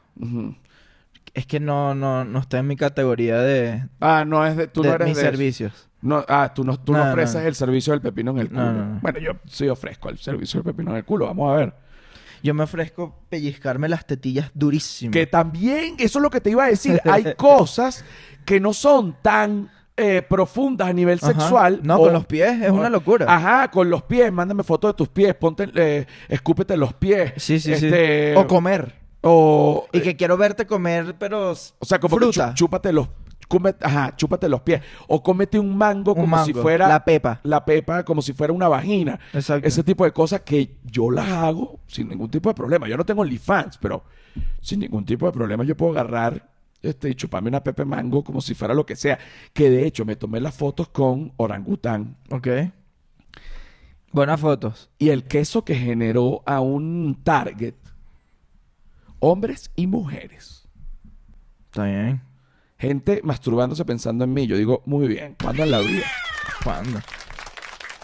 Es 1.34 1.46
que 1.46 1.60
no, 1.60 1.94
no, 1.94 2.24
no 2.24 2.38
está 2.38 2.58
en 2.58 2.66
mi 2.66 2.76
categoría 2.76 3.38
de. 3.38 3.86
Ah, 4.00 4.24
no 4.26 4.46
es 4.46 4.56
de. 4.56 4.68
Tú 4.68 4.82
no 4.82 4.94
eres 4.94 5.08
mis 5.08 5.18
servicios. 5.18 5.88
No, 6.00 6.24
ah, 6.28 6.52
tú 6.54 6.64
no, 6.64 6.78
tú 6.78 6.92
no, 6.92 7.10
ofreces 7.10 7.44
el 7.44 7.54
servicio 7.54 7.92
del 7.92 8.00
pepino 8.00 8.32
en 8.32 8.38
el 8.38 8.48
culo. 8.48 8.98
Bueno, 9.00 9.18
yo 9.18 9.32
sí 9.46 9.68
ofrezco 9.68 10.08
el 10.08 10.18
servicio 10.18 10.62
del 10.62 10.72
pepino 10.72 10.90
en 10.92 10.98
el 10.98 11.04
culo. 11.04 11.26
Vamos 11.26 11.52
a 11.52 11.56
ver. 11.56 11.74
Yo 12.42 12.52
me 12.52 12.62
ofrezco 12.62 13.22
pellizcarme 13.30 13.88
las 13.88 14.06
tetillas 14.06 14.50
durísimas. 14.54 15.12
Que 15.12 15.26
también, 15.26 15.96
eso 15.98 16.18
es 16.18 16.22
lo 16.22 16.30
que 16.30 16.40
te 16.40 16.50
iba 16.50 16.64
a 16.64 16.68
decir. 16.68 17.00
Hay 17.04 17.34
cosas 17.36 18.04
que 18.44 18.60
no 18.60 18.74
son 18.74 19.16
tan 19.22 19.70
eh, 19.96 20.22
profundas 20.28 20.88
a 20.88 20.92
nivel 20.92 21.20
sexual. 21.20 21.80
No, 21.82 21.98
con 21.98 22.12
los 22.12 22.26
pies 22.26 22.62
es 22.62 22.70
una 22.70 22.90
locura. 22.90 23.26
Ajá, 23.28 23.70
con 23.70 23.88
los 23.90 24.02
pies. 24.02 24.32
Mándame 24.32 24.62
fotos 24.62 24.90
de 24.90 24.94
tus 24.94 25.08
pies. 25.08 25.34
Ponte, 25.34 25.68
eh, 25.74 26.06
escúpete 26.28 26.76
los 26.76 26.92
pies. 26.94 27.32
Sí, 27.36 27.60
sí, 27.60 27.74
sí. 27.76 27.86
Este, 27.86 28.36
o 28.36 28.46
comer. 28.46 28.94
O, 29.22 29.86
y 29.92 30.00
que 30.00 30.16
quiero 30.16 30.36
verte 30.36 30.66
comer, 30.66 31.14
pero. 31.18 31.52
O 31.52 31.84
sea, 31.84 31.98
como 31.98 32.16
fruta. 32.16 32.52
chúpate 32.54 32.92
los 32.92 33.08
cómete- 33.48 33.84
ajá, 33.86 34.14
chúpate 34.16 34.48
los 34.48 34.60
pies. 34.62 34.82
O 35.06 35.22
cómete 35.22 35.58
un 35.58 35.76
mango 35.76 36.12
Un 36.12 36.22
como 36.22 36.44
si 36.44 36.52
fuera 36.52 36.88
la 36.88 37.04
pepa. 37.04 37.40
la 37.42 37.64
pepa, 37.64 38.04
como 38.04 38.20
si 38.20 38.32
fuera 38.32 38.52
una 38.52 38.68
vagina. 38.68 39.18
Exacto. 39.32 39.66
Ese 39.66 39.82
tipo 39.82 40.04
de 40.04 40.12
cosas 40.12 40.40
que 40.42 40.76
yo 40.82 41.10
las 41.10 41.28
hago 41.28 41.78
sin 41.86 42.08
ningún 42.08 42.30
tipo 42.30 42.48
de 42.50 42.54
problema. 42.54 42.86
Yo 42.88 42.96
no 42.96 43.04
tengo 43.04 43.22
OnlyFans, 43.22 43.78
pero 43.78 44.04
sin 44.60 44.80
ningún 44.80 45.04
tipo 45.04 45.24
de 45.26 45.32
problema 45.32 45.64
yo 45.64 45.76
puedo 45.76 45.92
agarrar 45.92 46.50
este, 46.84 47.10
y 47.10 47.14
chuparme 47.14 47.48
una 47.48 47.62
pepe 47.64 47.84
mango 47.84 48.22
como 48.22 48.40
si 48.40 48.54
fuera 48.54 48.74
lo 48.74 48.86
que 48.86 48.96
sea. 48.96 49.18
Que 49.52 49.70
de 49.70 49.86
hecho 49.86 50.04
me 50.04 50.16
tomé 50.16 50.40
las 50.40 50.54
fotos 50.54 50.88
con 50.88 51.32
orangután. 51.36 52.16
Ok. 52.30 52.48
Buenas 54.12 54.40
fotos. 54.40 54.90
Y 54.98 55.08
el 55.10 55.24
queso 55.24 55.64
que 55.64 55.74
generó 55.74 56.42
a 56.46 56.60
un 56.60 57.20
target, 57.24 57.74
hombres 59.18 59.70
y 59.76 59.86
mujeres. 59.86 60.68
Está 61.66 61.84
bien. 61.84 62.22
Gente 62.78 63.20
masturbándose 63.24 63.84
pensando 63.84 64.24
en 64.24 64.32
mí. 64.32 64.46
Yo 64.46 64.56
digo, 64.56 64.82
muy 64.86 65.08
bien, 65.08 65.36
¿cuándo 65.42 65.62
en 65.64 65.70
la 65.70 65.80
vida? 65.80 66.04
¿Cuándo? 66.62 67.00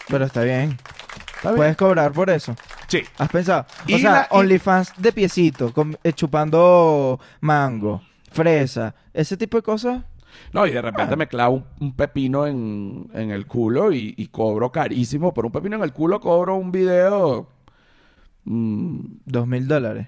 Pero 0.08 0.24
está 0.24 0.42
bien. 0.42 0.76
¿Está 1.36 1.50
bien? 1.50 1.56
Puedes 1.56 1.76
cobrar 1.76 2.12
por 2.12 2.30
eso. 2.30 2.54
Sí. 2.88 3.02
¿Has 3.18 3.28
pensado? 3.28 3.66
Y 3.86 3.94
o 3.94 3.98
sea, 3.98 4.10
la- 4.12 4.28
OnlyFans 4.30 4.94
de 4.96 5.12
piecito, 5.12 5.72
eh, 6.02 6.12
chupando 6.12 7.20
mango, 7.40 8.02
fresa, 8.30 8.94
ese 9.12 9.36
tipo 9.36 9.56
de 9.58 9.62
cosas. 9.62 10.02
No, 10.52 10.66
y 10.66 10.70
de 10.70 10.80
repente 10.80 11.16
me 11.16 11.26
clavo 11.26 11.56
un, 11.56 11.64
un 11.80 11.92
pepino 11.96 12.46
en, 12.46 13.10
en 13.14 13.30
el 13.32 13.46
culo 13.46 13.92
y, 13.92 14.14
y 14.16 14.28
cobro 14.28 14.70
carísimo. 14.70 15.34
Por 15.34 15.44
un 15.46 15.52
pepino 15.52 15.76
en 15.76 15.82
el 15.82 15.92
culo 15.92 16.20
cobro 16.20 16.54
un 16.56 16.70
video. 16.70 17.48
mm, 18.44 18.98
Dos 19.24 19.46
mil 19.46 19.66
dólares. 19.66 20.06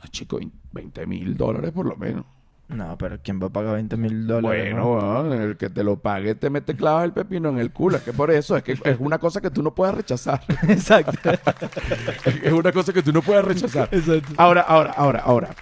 ah, 0.00 0.08
chico, 0.10 0.38
20 0.72 1.06
mil 1.06 1.36
dólares 1.36 1.72
por 1.72 1.86
lo 1.86 1.96
menos. 1.96 2.24
No, 2.68 2.98
pero 2.98 3.18
¿quién 3.22 3.40
va 3.42 3.46
a 3.46 3.50
pagar 3.50 3.76
20 3.76 3.96
mil 3.96 4.26
dólares? 4.26 4.74
Bueno, 4.74 5.32
el 5.32 5.56
que 5.56 5.70
te 5.70 5.82
lo 5.82 5.96
pague 6.00 6.34
te 6.34 6.50
mete 6.50 6.76
clavas 6.76 7.06
el 7.06 7.12
pepino 7.14 7.48
en 7.48 7.58
el 7.58 7.72
culo. 7.72 7.96
Es 7.96 8.02
que 8.02 8.12
por 8.12 8.30
eso, 8.30 8.58
es 8.58 8.62
que 8.62 8.72
es 8.72 8.96
una 8.98 9.16
cosa 9.18 9.40
que 9.40 9.50
tú 9.50 9.62
no 9.62 9.74
puedes 9.74 9.94
rechazar. 9.94 10.42
Exacto. 10.68 11.30
es 12.42 12.52
una 12.52 12.70
cosa 12.70 12.92
que 12.92 13.02
tú 13.02 13.10
no 13.14 13.22
puedes 13.22 13.42
rechazar. 13.46 13.88
Exacto. 13.90 14.34
Ahora, 14.36 14.60
ahora, 14.60 14.90
ahora, 14.92 15.20
ahora. 15.20 15.54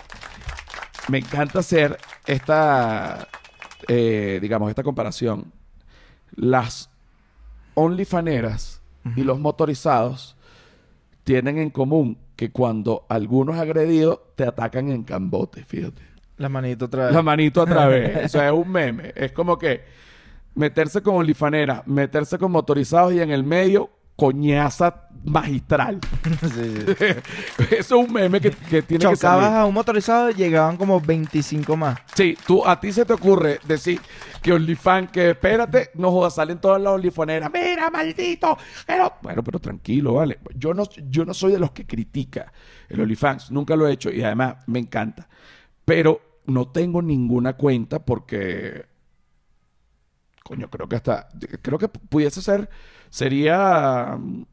Me 1.09 1.19
encanta 1.19 1.61
hacer 1.61 1.99
esta, 2.27 3.29
eh, 3.89 4.39
digamos, 4.41 4.71
esta 4.71 4.83
comparación. 4.83 5.53
Las 6.35 6.91
OnlyFaneras 7.75 8.83
y 9.15 9.23
los 9.23 9.39
motorizados 9.39 10.37
tienen 11.23 11.59
en 11.59 11.71
común 11.71 12.19
que 12.35 12.51
cuando 12.51 13.07
alguno 13.09 13.55
es 13.55 13.61
agredido, 13.61 14.33
te 14.35 14.45
atacan 14.45 14.91
en 14.91 15.05
cambote, 15.05 15.65
fíjate. 15.65 16.03
La 16.37 16.49
manito 16.49 16.87
otra 16.87 17.07
vez. 17.07 17.15
La 17.15 17.23
manito 17.23 17.63
a 17.63 17.67
través. 17.67 18.27
o 18.27 18.29
sea, 18.29 18.49
es 18.49 18.53
un 18.53 18.71
meme. 18.71 19.13
Es 19.15 19.33
como 19.33 19.59
que 19.59 19.85
meterse 20.55 21.03
con 21.03 21.17
OnlyFanera, 21.17 21.83
meterse 21.87 22.39
con 22.39 22.51
motorizados 22.53 23.15
y 23.15 23.21
en 23.21 23.31
el 23.31 23.45
medio, 23.45 23.91
coñaza 24.17 25.03
magistral. 25.25 25.99
Sí, 26.41 26.75
sí. 26.87 27.05
Eso 27.77 28.01
es 28.01 28.09
un 28.09 28.13
meme 28.13 28.41
que, 28.41 28.51
que 28.51 28.83
tiene 28.83 29.05
que 29.05 29.15
Chocabas 29.15 29.45
salir. 29.45 29.59
a 29.59 29.65
un 29.67 29.75
motorizado 29.75 30.31
y 30.31 30.35
llegaban 30.35 30.77
como 30.77 31.01
25 31.01 31.77
más. 31.77 31.99
Sí, 32.15 32.37
tú, 32.47 32.67
a 32.67 32.79
ti 32.81 32.93
se 32.93 33.05
te 33.05 33.13
ocurre 33.13 33.59
decir 33.67 34.01
que 34.43 34.53
OnlyFans, 34.53 35.11
que 35.11 35.31
espérate, 35.31 35.91
no 35.95 36.11
jodas, 36.13 36.35
salen 36.37 36.59
todas 36.61 36.81
las 36.81 36.93
OnlyFaneras. 36.93 37.51
Mira, 37.53 37.91
maldito. 37.91 38.57
Pero, 38.87 39.15
bueno, 39.23 39.43
pero 39.43 39.59
tranquilo, 39.59 40.15
vale. 40.15 40.39
Yo 40.55 40.73
no, 40.75 40.85
yo 41.09 41.25
no 41.25 41.35
soy 41.35 41.53
de 41.53 41.59
los 41.59 41.73
que 41.73 41.87
critica 41.87 42.53
el 42.89 43.01
OnlyFans. 43.01 43.51
Nunca 43.51 43.75
lo 43.77 43.89
he 43.89 43.93
hecho 43.93 44.11
y 44.11 44.23
además 44.23 44.57
me 44.67 44.79
encanta. 44.79 45.29
Pero 45.85 46.21
no 46.47 46.69
tengo 46.69 47.03
ninguna 47.03 47.55
cuenta 47.55 48.05
porque. 48.05 48.87
Coño, 50.47 50.71
creo 50.71 50.89
que 50.89 50.97
hasta. 50.97 51.29
Creo 51.63 51.79
que 51.79 51.89
pudiese 51.89 52.41
ser. 52.41 52.69
Sería 53.11 54.17
mm, 54.19 54.45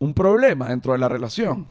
un 0.00 0.14
problema 0.14 0.68
dentro 0.68 0.92
de 0.92 0.98
la 0.98 1.08
relación. 1.08 1.66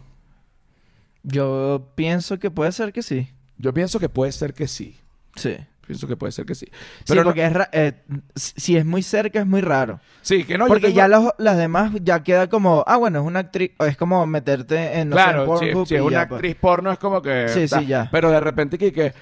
Yo 1.24 1.92
pienso 1.96 2.40
que 2.40 2.52
puede 2.52 2.72
ser 2.72 2.94
que 2.94 3.02
sí. 3.02 3.30
Yo 3.58 3.74
pienso 3.74 4.00
que 4.00 4.10
puede 4.10 4.32
ser 4.32 4.54
que 4.54 4.68
sí. 4.68 4.98
Sí. 5.36 5.58
Pienso 5.86 6.08
que 6.08 6.18
puede 6.18 6.32
ser 6.32 6.46
que 6.48 6.56
sí. 6.56 6.68
sí, 7.04 7.14
no- 7.14 7.24
porque 7.24 7.46
es 7.46 7.54
ra- 7.54 7.70
eh, 7.72 8.02
si 8.34 8.76
es 8.76 8.86
muy 8.86 9.04
cerca 9.04 9.40
es 9.40 9.46
muy 9.46 9.62
raro. 9.62 10.00
Sí, 10.24 10.44
que 10.44 10.58
no, 10.58 10.66
yo 10.66 10.70
porque 10.70 10.88
tengo- 10.88 10.96
ya 10.98 11.08
los, 11.08 11.32
las 11.38 11.58
demás 11.58 11.92
ya 12.02 12.24
queda 12.24 12.48
como, 12.50 12.84
ah, 12.88 12.98
bueno, 12.98 13.20
es 13.20 13.26
una 13.26 13.42
actriz, 13.42 13.72
es 13.80 13.96
como 13.96 14.26
meterte 14.26 15.00
en, 15.00 15.10
no 15.10 15.16
sé, 15.16 15.22
en 15.22 15.28
claro, 15.30 15.42
si, 15.44 15.48
Pornhub 15.68 15.88
si 15.88 15.96
es 15.96 16.02
y 16.02 16.04
una 16.04 16.12
ya, 16.12 16.28
pues. 16.28 16.38
actriz 16.40 16.56
porno 16.56 16.92
es 16.92 16.98
como 16.98 17.22
que... 17.22 17.50
Sí, 17.50 17.68
sí, 17.68 17.86
ya. 17.86 18.10
Pero 18.12 18.32
de 18.32 18.40
repente 18.40 18.80
que, 18.80 18.92
que 18.92 19.14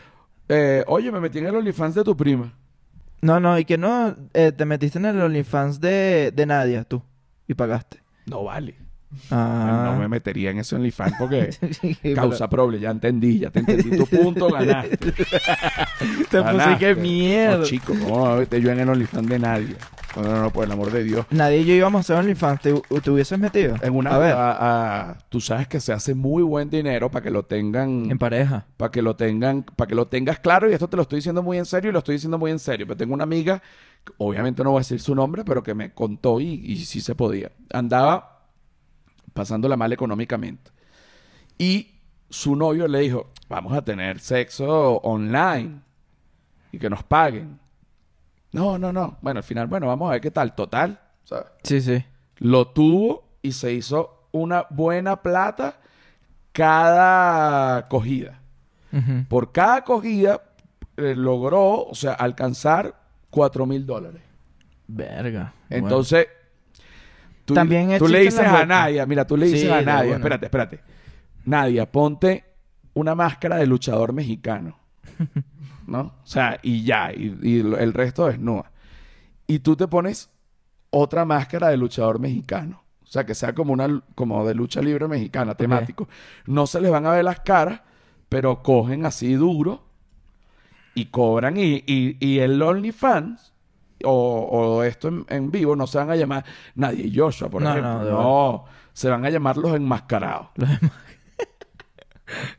eh, 0.48 0.84
oye, 0.88 1.12
me 1.12 1.20
metí 1.20 1.40
en 1.40 1.48
el 1.48 1.56
OnlyFans 1.58 1.96
de 1.96 2.04
tu 2.06 2.16
prima. 2.16 2.54
No, 3.24 3.39
no, 3.39 3.58
y 3.58 3.63
que 3.65 3.77
no, 3.77 4.15
eh, 4.34 4.51
te 4.51 4.65
metiste 4.65 5.00
en 5.00 5.06
el 5.06 5.22
OnlyFans 5.22 5.80
de, 5.80 6.32
de 6.36 6.46
Nadia, 6.46 6.84
tú, 6.84 7.01
y 7.48 7.53
pagaste. 7.53 8.01
No 8.25 8.44
vale. 8.44 8.75
Ah. 9.32 9.92
No 9.94 10.00
me 10.00 10.08
metería 10.08 10.50
en 10.51 10.58
ese 10.60 10.75
OnlyFans 10.75 11.13
porque 11.20 11.51
Sí, 11.82 11.96
pero- 12.01 12.15
causa 12.15 12.50
problema. 12.50 12.82
Ya 12.84 12.92
entendí, 12.92 13.39
ya 13.39 13.50
te 13.51 13.60
entendí 13.60 13.96
tu 13.96 14.08
punto, 14.08 14.48
ganaste. 14.51 15.13
Te 16.30 16.42
puse 16.42 16.78
que 16.80 16.96
mierda. 16.96 17.58
No, 17.58 17.64
chico, 17.64 17.94
¿cómo 18.02 18.20
voy 18.20 18.34
a 18.34 18.36
meter 18.38 18.62
yo 18.62 18.72
en 18.72 18.80
el 18.80 18.90
OnlyFans 18.90 19.28
de 19.28 19.40
nadie? 19.40 19.76
No, 20.16 20.22
no, 20.22 20.42
no, 20.44 20.50
por 20.52 20.66
el 20.66 20.72
amor 20.72 20.92
de 20.92 21.04
Dios. 21.04 21.26
Nadie 21.32 21.60
y 21.60 21.66
yo 21.66 21.74
íbamos 21.74 21.98
a 22.00 22.02
hacer 22.02 22.16
OnlyFans, 22.18 22.62
¿te, 22.62 22.74
te 23.02 23.10
hubieses 23.12 23.40
metido? 23.40 23.76
En 23.82 23.96
una... 23.96 24.12
A 24.14 24.18
ver, 24.20 24.34
a- 24.34 25.10
a- 25.10 25.18
tú 25.30 25.42
sabes 25.42 25.68
que 25.68 25.80
se 25.80 25.92
hace 25.92 26.14
muy 26.14 26.44
buen 26.44 26.70
dinero 26.70 27.10
para 27.10 27.24
que 27.24 27.32
lo 27.32 27.44
tengan... 27.44 28.12
en 28.12 28.18
pareja. 28.20 28.66
para 28.78 28.92
que 28.92 29.02
lo 29.02 29.16
tengan, 29.16 29.64
para 29.64 29.88
que 29.88 29.96
lo 29.96 30.08
tengas 30.08 30.40
claro, 30.40 30.70
y 30.70 30.74
esto 30.74 30.88
te 30.88 30.98
lo 30.98 31.02
estoy 31.04 31.18
diciendo 31.18 31.42
muy 31.42 31.58
en 31.58 31.66
serio 31.66 31.90
y 31.90 31.94
lo 31.94 32.00
estoy 32.00 32.16
diciendo 32.16 32.38
muy 32.38 32.52
en 32.52 32.60
serio. 32.60 32.86
Pero 32.86 32.98
tengo 32.98 33.14
una 33.16 33.24
amiga, 33.24 33.62
obviamente 34.18 34.64
no 34.64 34.70
voy 34.72 34.78
a 34.78 34.82
decir 34.82 35.00
su 35.00 35.16
nombre, 35.16 35.44
pero 35.44 35.64
que 35.64 35.74
me 35.74 35.94
contó 35.94 36.40
y, 36.40 36.62
y 36.64 36.86
sí 36.86 37.02
se 37.02 37.16
podía. 37.16 37.52
Andaba 37.72 38.44
pasándola 39.34 39.78
mal 39.78 39.92
económicamente. 39.94 40.70
Y 41.58 41.93
su 42.34 42.56
novio 42.56 42.88
le 42.88 43.00
dijo, 43.00 43.30
vamos 43.48 43.74
a 43.74 43.84
tener 43.84 44.20
sexo 44.20 44.98
online 44.98 45.82
y 46.72 46.80
que 46.80 46.90
nos 46.90 47.04
paguen. 47.04 47.60
No, 48.52 48.80
no, 48.80 48.92
no. 48.92 49.18
Bueno, 49.22 49.38
al 49.40 49.44
final, 49.44 49.68
bueno, 49.68 49.86
vamos 49.88 50.10
a 50.10 50.13
ver 50.13 50.22
qué 50.22 50.32
tal. 50.32 50.56
Total, 50.56 51.00
¿sabes? 51.24 51.46
Sí, 51.63 51.80
sí. 51.80 52.04
Lo 52.38 52.68
tuvo 52.70 53.24
y 53.44 53.52
se 53.52 53.72
hizo 53.74 54.28
una 54.32 54.66
buena 54.72 55.22
plata 55.22 55.80
cada 56.52 57.88
cogida. 57.88 58.40
Por 59.28 59.52
cada 59.52 59.84
cogida 59.84 60.42
eh, 60.98 61.16
logró, 61.16 61.86
o 61.86 61.96
sea, 61.96 62.13
alcanzar 62.13 62.96
4 63.30 63.66
mil 63.66 63.86
dólares. 63.86 64.22
Verga. 64.88 65.54
Bueno. 65.70 65.88
Entonces, 65.88 66.28
tú, 67.46 67.54
También 67.56 67.98
tú 67.98 68.08
le 68.08 68.20
dices 68.22 68.40
a. 68.40 68.66
Nadia, 68.66 69.06
mira, 69.08 69.25
tú 69.25 69.36
le 69.38 69.46
dices 69.48 69.62
Sí, 69.62 69.70
a 69.70 69.82
Nadia, 69.82 70.10
una. 70.10 70.16
espérate, 70.18 70.46
espérate. 70.46 70.93
Nadia, 71.46 71.92
ponte 71.92 72.44
una 72.94 73.16
máscara 73.16 73.58
de 73.58 73.68
luchador 73.68 74.14
mexicano. 74.14 74.78
¿No? 75.88 76.00
O 76.00 76.14
sea, 76.26 76.60
y 76.64 76.84
ya, 76.84 77.12
y, 77.12 77.60
el 77.60 77.94
resto 77.94 78.28
desnuda. 78.28 78.72
Y 79.48 79.60
tú 79.60 79.76
te 79.76 79.88
pones 79.88 80.30
otra 80.90 81.26
máscara 81.26 81.68
de 81.70 81.78
luchador 81.78 82.20
mexicano. 82.20 82.82
O 83.04 83.06
sea, 83.14 83.26
que 83.26 83.36
sea 83.36 83.54
como 83.54 83.74
una 83.74 84.02
como 84.16 84.46
de 84.48 84.56
lucha 84.56 84.82
libre 84.82 85.08
mexicana, 85.08 85.56
temático. 85.56 86.08
No 86.46 86.66
se 86.68 86.80
les 86.82 86.90
van 86.90 87.06
a 87.06 87.12
ver 87.12 87.26
las 87.26 87.42
caras, 87.42 87.82
pero 88.30 88.64
cogen 88.64 89.06
así 89.06 89.34
duro 89.34 89.84
y 90.96 91.06
cobran. 91.08 91.58
Y, 91.58 91.84
y, 91.86 92.18
y 92.20 92.40
el 92.40 92.62
OnlyFans 92.62 93.54
o, 94.06 94.12
o 94.50 94.84
esto 94.84 95.10
en, 95.10 95.26
en 95.30 95.52
vivo 95.52 95.76
no 95.76 95.86
se 95.86 95.98
van 95.98 96.10
a 96.12 96.16
llamar 96.16 96.46
Nadie 96.76 97.12
Joshua, 97.14 97.50
por 97.50 97.62
No, 97.62 97.70
ejemplo. 97.72 98.04
no, 98.04 98.12
No, 98.12 98.66
se 98.94 99.10
van 99.10 99.26
a 99.26 99.30
llamar 99.30 99.58
los 99.58 99.76
enmascarados. 99.76 100.48
Los 100.56 100.70
enma- 100.70 100.92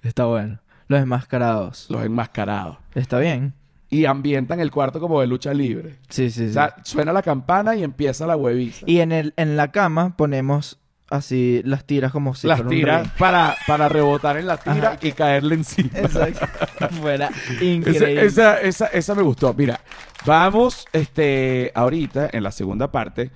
Está 0.03 0.27
bueno. 0.27 0.61
Los 0.89 1.01
enmascarados. 1.03 1.87
Los 1.89 2.05
enmascarados. 2.05 2.79
Está 2.95 3.19
bien. 3.19 3.55
Y 3.91 4.07
ambientan 4.07 4.61
el 4.61 4.71
cuarto 4.71 5.01
como 5.01 5.21
de 5.21 5.27
lucha 5.27 5.55
libre. 5.55 5.97
Sí, 6.09 6.31
sí, 6.31 6.45
sí. 6.45 6.51
O 6.51 6.53
sea, 6.53 6.77
suena 6.83 7.13
la 7.13 7.23
campana 7.23 7.77
y 7.77 7.85
empieza 7.85 8.27
la 8.27 8.37
hueviza. 8.37 8.85
y 8.87 9.01
en, 9.01 9.13
el, 9.13 9.35
en 9.37 9.57
la 9.57 9.71
cama 9.71 10.17
ponemos 10.17 10.79
así 11.11 11.63
las 11.65 11.85
tiras 11.85 12.13
como 12.13 12.35
si 12.35 12.47
las 12.47 12.67
tiras 12.67 13.09
para, 13.19 13.55
para 13.67 13.89
rebotar 13.89 14.37
en 14.37 14.47
la 14.47 14.57
tira 14.57 14.93
Ajá. 14.93 14.99
y 15.01 15.13
caerle 15.13 15.55
encima. 15.57 15.91
Exacto. 15.95 16.47
Fuera 17.01 17.31
increíble. 17.61 18.25
esa, 18.25 18.61
esa, 18.61 18.87
esa 18.87 19.15
me 19.15 19.23
gustó. 19.23 19.55
Mira, 19.55 19.81
vamos 20.27 20.87
este, 20.93 21.71
ahorita 21.75 22.31
en 22.33 22.43
la 22.43 22.51
segunda 22.51 22.91
parte. 22.91 23.31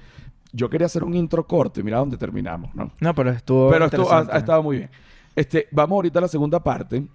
Yo 0.50 0.71
quería 0.71 0.87
hacer 0.87 1.04
un 1.04 1.14
intro 1.14 1.47
corto 1.47 1.80
y 1.80 1.83
mira 1.83 1.99
dónde 1.99 2.16
terminamos, 2.16 2.75
¿no? 2.75 2.90
No, 3.00 3.14
pero 3.14 3.30
estuvo. 3.30 3.71
Pero 3.71 3.85
ha, 3.85 3.88
interesante. 3.88 4.33
ha 4.33 4.38
estado 4.38 4.62
muy 4.62 4.78
bien. 4.78 4.90
Este, 5.38 5.68
vamos 5.71 5.95
ahorita 5.95 6.18
a 6.18 6.23
la 6.23 6.26
segunda 6.26 6.64
parte 6.64 7.07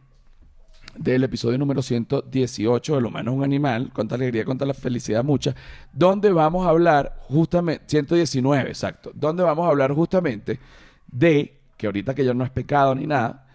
del 0.95 1.25
episodio 1.25 1.57
número 1.57 1.81
118 1.81 2.97
El 2.97 3.05
humano 3.05 3.31
es 3.31 3.37
un 3.37 3.43
animal, 3.43 3.91
cuánta 3.93 4.15
alegría, 4.15 4.45
cuánta 4.45 4.65
la 4.65 4.73
felicidad 4.73 5.25
mucha, 5.25 5.53
donde 5.91 6.31
vamos 6.31 6.65
a 6.65 6.69
hablar 6.69 7.17
justamente, 7.19 7.83
119, 7.85 8.69
exacto, 8.69 9.11
donde 9.13 9.43
vamos 9.43 9.65
a 9.65 9.71
hablar 9.71 9.91
justamente 9.91 10.57
de, 11.05 11.59
que 11.75 11.85
ahorita 11.85 12.15
que 12.15 12.23
ya 12.23 12.33
no 12.33 12.45
es 12.45 12.49
pecado 12.49 12.95
ni 12.95 13.07
nada, 13.07 13.45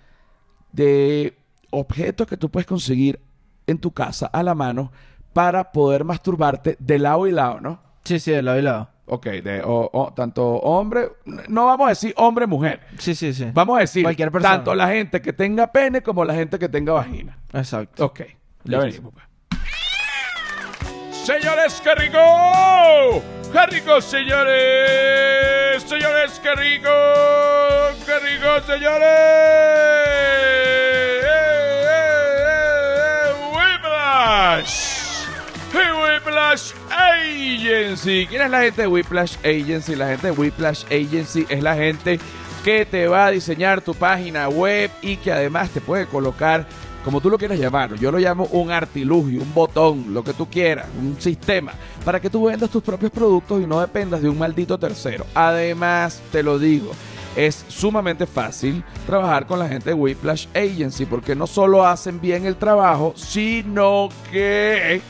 de 0.71 1.35
objetos 1.71 2.27
que 2.27 2.37
tú 2.37 2.51
puedes 2.51 2.67
conseguir 2.67 3.19
en 3.67 3.79
tu 3.79 3.91
casa 3.93 4.27
a 4.27 4.43
la 4.43 4.55
mano 4.55 4.93
para 5.33 5.73
poder 5.73 6.05
masturbarte 6.05 6.77
de 6.79 6.99
lado 6.99 7.27
y 7.27 7.33
lado, 7.33 7.59
¿no? 7.63 7.81
Sí, 8.05 8.21
sí, 8.21 8.33
de 8.33 8.43
lado 8.43 8.59
y 8.59 8.63
lado. 8.63 8.91
Ok, 9.11 9.27
de 9.27 9.63
o- 9.65 9.89
o- 9.93 10.13
tanto 10.13 10.45
hombre, 10.47 11.09
no 11.49 11.67
vamos 11.67 11.87
a 11.87 11.91
decir 11.91 12.13
hombre-mujer. 12.17 12.81
Sí, 12.99 13.15
sí, 13.15 13.33
sí. 13.33 13.47
Vamos 13.55 13.79
a 13.79 13.81
decir 13.81 14.03
Cualquier 14.03 14.31
persona. 14.31 14.57
tanto 14.57 14.75
la 14.75 14.89
gente 14.89 15.23
que 15.23 15.33
tenga 15.33 15.73
pene 15.73 16.03
como 16.03 16.25
la 16.25 16.35
gente 16.35 16.59
que 16.59 16.69
tenga 16.69 16.93
vagina. 16.93 17.39
Exacto. 17.53 18.05
Ok, 18.05 18.21
ya 18.65 18.79
venimos. 18.81 19.13
pues. 19.15 19.25
Señores, 21.25 21.81
qué 21.85 21.95
rico. 21.95 23.23
Qué 23.53 23.67
rico, 23.67 24.01
señores. 24.01 25.83
Señores, 25.83 26.39
qué 26.43 26.55
rico. 26.55 26.91
Qué 28.07 28.19
rico, 28.19 28.61
señores. 28.67 29.09
¡Eh, 30.09 31.21
eh, 31.25 31.85
eh! 31.89 33.33
Whiplash. 33.53 35.27
Whiplash 35.75 36.73
Agency. 37.13 38.27
¿Quién 38.27 38.43
es 38.43 38.51
la 38.51 38.63
gente 38.63 38.83
de 38.83 38.89
Whiplash 38.89 39.37
Agency? 39.39 39.97
La 39.97 40.09
gente 40.09 40.29
de 40.29 40.33
Whiplash 40.33 40.85
Agency 40.87 41.47
es 41.49 41.63
la 41.63 41.75
gente 41.75 42.19
que 42.65 42.85
te 42.85 43.09
va 43.09 43.27
a 43.27 43.31
diseñar 43.31 43.81
tu 43.81 43.95
página 43.95 44.49
web 44.49 44.91
y 45.03 45.17
que 45.17 45.33
además 45.33 45.71
te 45.71 45.81
puede 45.81 46.07
colocar, 46.07 46.67
como 47.05 47.21
tú 47.21 47.31
lo 47.31 47.39
quieras 47.39 47.59
llamar, 47.59 47.95
yo 47.95 48.11
lo 48.11 48.19
llamo 48.19 48.47
un 48.53 48.71
artilugio, 48.71 49.41
un 49.41 49.55
botón, 49.55 50.13
lo 50.13 50.23
que 50.25 50.33
tú 50.33 50.47
quieras, 50.49 50.87
un 50.99 51.21
sistema, 51.21 51.73
para 52.05 52.21
que 52.21 52.31
tú 52.31 52.45
vendas 52.45 52.71
tus 52.71 52.83
propios 52.83 53.11
productos 53.11 53.63
y 53.63 53.67
no 53.67 53.81
dependas 53.81 54.21
de 54.23 54.29
un 54.29 54.39
maldito 54.39 54.79
tercero. 54.79 55.25
Además, 55.35 56.21
te 56.33 56.43
lo 56.43 56.59
digo, 56.59 56.93
es 57.37 57.65
sumamente 57.69 58.27
fácil 58.27 58.83
trabajar 59.07 59.47
con 59.47 59.61
la 59.61 59.69
gente 59.69 59.91
de 59.91 59.95
Whiplash 59.95 60.47
Agency 60.55 61.07
porque 61.07 61.35
no 61.37 61.47
solo 61.47 61.87
hacen 61.87 62.21
bien 62.21 62.45
el 62.45 62.57
trabajo, 62.57 63.13
sino 63.17 64.09
que 64.31 65.01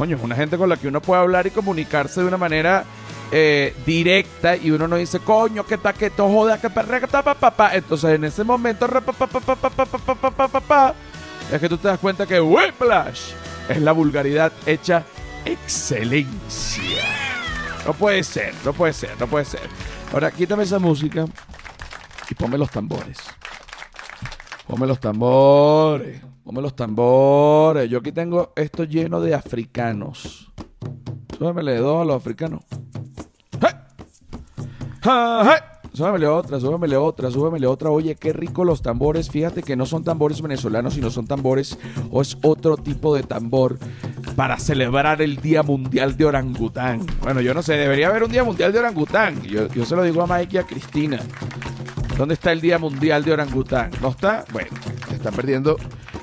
coño, 0.00 0.16
es 0.16 0.22
una 0.22 0.34
gente 0.34 0.56
con 0.56 0.70
la 0.70 0.78
que 0.78 0.88
uno 0.88 1.02
puede 1.02 1.20
hablar 1.20 1.46
y 1.46 1.50
comunicarse 1.50 2.22
de 2.22 2.26
una 2.26 2.38
manera 2.38 2.84
eh, 3.30 3.76
directa 3.84 4.56
y 4.56 4.70
uno 4.70 4.88
no 4.88 4.96
dice, 4.96 5.18
coño, 5.18 5.66
que 5.66 5.76
ta, 5.76 5.92
que 5.92 6.08
to, 6.08 6.26
joda, 6.26 6.58
que 6.58 6.70
perre, 6.70 7.02
que 7.02 7.06
ta, 7.06 7.22
pa, 7.22 7.34
pa, 7.34 7.50
pa". 7.50 7.74
Entonces 7.74 8.14
en 8.14 8.24
ese 8.24 8.42
momento, 8.42 8.86
es 11.52 11.60
que 11.60 11.68
tú 11.68 11.76
te 11.76 11.88
das 11.88 11.98
cuenta 11.98 12.24
que 12.24 12.40
Whiplash 12.40 13.32
es 13.68 13.82
la 13.82 13.92
vulgaridad 13.92 14.50
hecha 14.64 15.04
excelencia. 15.44 17.04
No 17.84 17.92
puede 17.92 18.24
ser, 18.24 18.54
no 18.64 18.72
puede 18.72 18.94
ser, 18.94 19.20
no 19.20 19.26
puede 19.26 19.44
ser. 19.44 19.68
Ahora, 20.14 20.30
quítame 20.30 20.62
esa 20.62 20.78
música 20.78 21.26
y 22.30 22.34
ponme 22.34 22.56
los 22.56 22.70
tambores. 22.70 23.18
Ponme 24.66 24.86
los 24.86 24.98
tambores. 24.98 26.29
Ponme 26.50 26.62
los 26.62 26.74
tambores. 26.74 27.88
Yo 27.88 27.98
aquí 27.98 28.10
tengo 28.10 28.52
esto 28.56 28.82
lleno 28.82 29.20
de 29.20 29.36
africanos. 29.36 30.50
Súbemele 31.38 31.76
dos 31.76 32.02
a 32.02 32.04
los 32.04 32.16
africanos. 32.16 32.62
¡Hey! 33.60 33.70
Otra, 35.04 36.58
súbemele 36.58 36.96
otra, 36.96 37.30
súbemele 37.30 37.68
otra. 37.68 37.90
Oye, 37.90 38.16
qué 38.16 38.32
rico 38.32 38.64
los 38.64 38.82
tambores. 38.82 39.30
Fíjate 39.30 39.62
que 39.62 39.76
no 39.76 39.86
son 39.86 40.02
tambores 40.02 40.42
venezolanos, 40.42 40.94
sino 40.94 41.08
son 41.10 41.28
tambores 41.28 41.78
o 42.10 42.20
es 42.20 42.36
otro 42.42 42.76
tipo 42.76 43.14
de 43.14 43.22
tambor 43.22 43.78
para 44.34 44.58
celebrar 44.58 45.22
el 45.22 45.36
Día 45.36 45.62
Mundial 45.62 46.16
de 46.16 46.24
Orangután. 46.24 47.06
Bueno, 47.22 47.40
yo 47.40 47.54
no 47.54 47.62
sé, 47.62 47.74
debería 47.74 48.08
haber 48.08 48.24
un 48.24 48.32
Día 48.32 48.42
Mundial 48.42 48.72
de 48.72 48.80
Orangután. 48.80 49.40
Yo, 49.42 49.68
yo 49.68 49.84
se 49.84 49.94
lo 49.94 50.02
digo 50.02 50.20
a 50.20 50.26
Mike 50.26 50.56
y 50.56 50.58
a 50.58 50.64
Cristina. 50.64 51.20
¿Dónde 52.18 52.34
está 52.34 52.50
el 52.50 52.60
Día 52.60 52.80
Mundial 52.80 53.24
de 53.24 53.34
Orangután? 53.34 53.92
¿No 54.02 54.08
está? 54.08 54.44
Bueno, 54.52 54.70
están 55.10 55.32
perdiendo, 55.32 55.76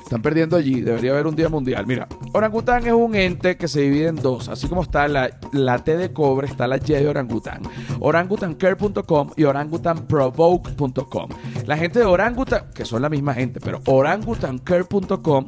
están 0.08 0.22
perdiendo 0.22 0.56
allí. 0.56 0.80
Debería 0.80 1.10
haber 1.12 1.26
un 1.26 1.36
Día 1.36 1.50
Mundial. 1.50 1.86
Mira, 1.86 2.08
orangután 2.32 2.86
es 2.86 2.94
un 2.94 3.14
ente 3.14 3.58
que 3.58 3.68
se 3.68 3.82
divide 3.82 4.08
en 4.08 4.16
dos. 4.16 4.48
Así 4.48 4.66
como 4.66 4.82
está 4.82 5.06
la, 5.06 5.28
la 5.52 5.84
T 5.84 5.98
de 5.98 6.14
cobre, 6.14 6.46
está 6.46 6.66
la 6.66 6.78
Y 6.78 6.80
de 6.80 7.06
orangután. 7.06 7.60
Orangutancare.com 8.00 9.32
y 9.36 9.44
orangutanprovoke.com. 9.44 11.28
La 11.66 11.76
gente 11.76 11.98
de 11.98 12.06
Orangutan, 12.06 12.70
que 12.74 12.86
son 12.86 13.02
la 13.02 13.10
misma 13.10 13.34
gente, 13.34 13.60
pero 13.60 13.82
orangutancare.com 13.84 15.46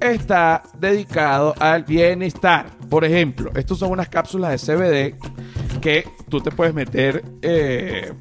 está 0.00 0.62
dedicado 0.78 1.54
al 1.58 1.82
bienestar. 1.82 2.66
Por 2.88 3.04
ejemplo, 3.04 3.50
estos 3.56 3.80
son 3.80 3.90
unas 3.90 4.08
cápsulas 4.08 4.64
de 4.64 4.74
CBD 4.74 5.80
que 5.80 6.08
tú 6.28 6.40
te 6.40 6.52
puedes 6.52 6.72
meter... 6.72 7.24
eh, 7.42 8.12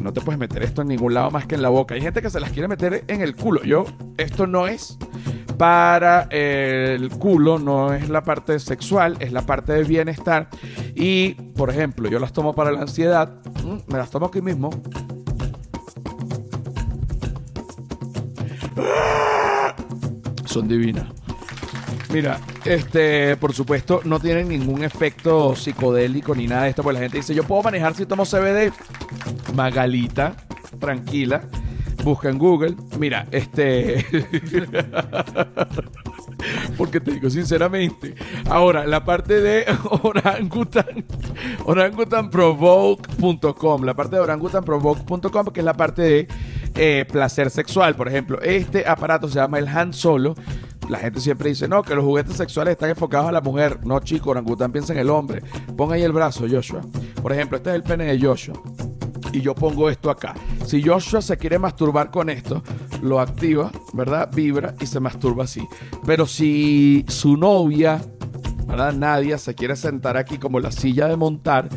no 0.00 0.12
te 0.12 0.20
puedes 0.20 0.38
meter 0.38 0.62
esto 0.62 0.82
en 0.82 0.88
ningún 0.88 1.14
lado 1.14 1.30
más 1.30 1.46
que 1.46 1.54
en 1.54 1.62
la 1.62 1.68
boca. 1.68 1.94
Hay 1.94 2.00
gente 2.00 2.22
que 2.22 2.30
se 2.30 2.40
las 2.40 2.50
quiere 2.50 2.68
meter 2.68 3.04
en 3.06 3.20
el 3.20 3.36
culo. 3.36 3.62
Yo, 3.62 3.84
esto 4.16 4.46
no 4.46 4.66
es 4.66 4.98
para 5.58 6.22
el 6.30 7.10
culo, 7.10 7.58
no 7.58 7.92
es 7.92 8.08
la 8.08 8.22
parte 8.22 8.58
sexual, 8.58 9.16
es 9.20 9.32
la 9.32 9.42
parte 9.42 9.72
de 9.72 9.84
bienestar. 9.84 10.48
Y, 10.94 11.34
por 11.34 11.70
ejemplo, 11.70 12.08
yo 12.08 12.18
las 12.18 12.32
tomo 12.32 12.54
para 12.54 12.72
la 12.72 12.80
ansiedad. 12.82 13.30
Mm, 13.64 13.92
Me 13.92 13.98
las 13.98 14.10
tomo 14.10 14.26
aquí 14.26 14.40
mismo. 14.40 14.70
Son 20.46 20.66
divinas. 20.66 21.06
Mira, 22.12 22.40
este, 22.64 23.36
por 23.36 23.52
supuesto, 23.54 24.00
no 24.04 24.18
tienen 24.18 24.48
ningún 24.48 24.82
efecto 24.82 25.54
psicodélico 25.54 26.34
ni 26.34 26.48
nada 26.48 26.64
de 26.64 26.70
esto, 26.70 26.82
porque 26.82 26.94
la 26.94 27.00
gente 27.00 27.18
dice, 27.18 27.34
yo 27.34 27.44
puedo 27.44 27.62
manejar 27.62 27.94
si 27.94 28.04
tomo 28.04 28.24
CBD. 28.24 28.72
Magalita, 29.54 30.34
tranquila, 30.78 31.42
busca 32.04 32.28
en 32.28 32.38
Google. 32.38 32.76
Mira, 32.98 33.26
este... 33.30 34.04
Porque 36.76 37.00
te 37.00 37.12
digo 37.12 37.28
sinceramente. 37.28 38.14
Ahora, 38.48 38.86
la 38.86 39.04
parte 39.04 39.42
de 39.42 39.66
orangutan, 40.02 41.04
orangutanprovoke.com, 41.64 43.84
la 43.84 43.94
parte 43.94 44.16
de 44.16 44.22
orangutanprovoke.com, 44.22 45.46
que 45.48 45.60
es 45.60 45.64
la 45.64 45.74
parte 45.74 46.02
de 46.02 46.26
eh, 46.76 47.04
placer 47.10 47.50
sexual. 47.50 47.94
Por 47.94 48.08
ejemplo, 48.08 48.40
este 48.40 48.88
aparato 48.88 49.28
se 49.28 49.34
llama 49.34 49.58
el 49.58 49.68
Han 49.68 49.92
Solo. 49.92 50.34
La 50.88 50.98
gente 50.98 51.20
siempre 51.20 51.50
dice, 51.50 51.68
no, 51.68 51.82
que 51.82 51.94
los 51.94 52.04
juguetes 52.04 52.36
sexuales 52.36 52.72
están 52.72 52.88
enfocados 52.90 53.28
a 53.28 53.32
la 53.32 53.42
mujer. 53.42 53.84
No, 53.84 54.00
chico, 54.00 54.30
orangután 54.30 54.72
piensa 54.72 54.94
en 54.94 55.00
el 55.00 55.10
hombre. 55.10 55.42
Pon 55.76 55.92
ahí 55.92 56.02
el 56.02 56.12
brazo, 56.12 56.46
Joshua. 56.50 56.80
Por 57.22 57.32
ejemplo, 57.32 57.58
este 57.58 57.68
es 57.70 57.76
el 57.76 57.82
pene 57.82 58.06
de 58.06 58.18
Joshua 58.18 58.54
y 59.32 59.40
yo 59.40 59.54
pongo 59.54 59.90
esto 59.90 60.10
acá. 60.10 60.34
Si 60.66 60.82
Joshua 60.82 61.22
se 61.22 61.36
quiere 61.36 61.58
masturbar 61.58 62.10
con 62.10 62.30
esto, 62.30 62.62
lo 63.02 63.20
activa, 63.20 63.70
¿verdad? 63.92 64.30
Vibra 64.34 64.74
y 64.80 64.86
se 64.86 65.00
masturba 65.00 65.44
así. 65.44 65.66
Pero 66.06 66.26
si 66.26 67.04
su 67.08 67.36
novia, 67.36 68.00
¿verdad? 68.66 68.92
Nadia 68.92 69.38
se 69.38 69.54
quiere 69.54 69.76
sentar 69.76 70.16
aquí 70.16 70.38
como 70.38 70.60
la 70.60 70.72
silla 70.72 71.08
de 71.08 71.16
montar, 71.16 71.68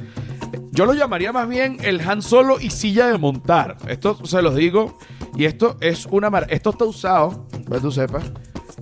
yo 0.72 0.86
lo 0.86 0.94
llamaría 0.94 1.32
más 1.32 1.48
bien 1.48 1.78
el 1.82 2.02
Han 2.02 2.22
Solo 2.22 2.60
y 2.60 2.70
silla 2.70 3.08
de 3.08 3.18
montar. 3.18 3.78
Esto 3.88 4.26
se 4.26 4.42
los 4.42 4.56
digo 4.56 4.98
y 5.36 5.46
esto 5.46 5.78
es 5.82 6.08
una 6.08 6.30
mar 6.30 6.48
esto 6.50 6.72
está 6.72 6.86
usado, 6.86 7.48
para 7.66 7.78
que 7.78 7.82
tú 7.82 7.92
sepas. 7.92 8.24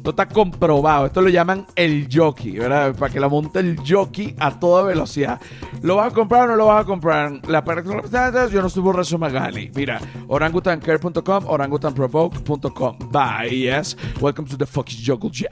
Esto 0.01 0.09
está 0.09 0.25
comprobado. 0.27 1.05
Esto 1.05 1.21
lo 1.21 1.29
llaman 1.29 1.67
el 1.75 2.07
jockey, 2.11 2.57
¿verdad? 2.57 2.95
Para 2.95 3.13
que 3.13 3.19
la 3.19 3.29
monte 3.29 3.59
el 3.59 3.77
jockey 3.87 4.35
a 4.39 4.59
toda 4.59 4.81
velocidad. 4.81 5.39
¿Lo 5.83 5.97
vas 5.97 6.11
a 6.11 6.15
comprar 6.15 6.45
o 6.45 6.47
no 6.47 6.55
lo 6.55 6.65
vas 6.65 6.81
a 6.81 6.85
comprar? 6.87 7.33
La 7.47 7.63
parte 7.63 7.87
yo 8.51 8.61
no 8.63 8.69
soy 8.69 8.81
borracho 8.81 9.19
Magali. 9.19 9.71
Mira, 9.75 10.01
orangutancare.com, 10.27 11.45
orangutanprovoke.com. 11.45 12.97
Bye, 13.11 13.49
yes. 13.51 13.95
Welcome 14.19 14.47
to 14.47 14.57
the 14.57 14.65
fucking 14.65 14.97
jungle, 15.05 15.29
yeah. 15.31 15.49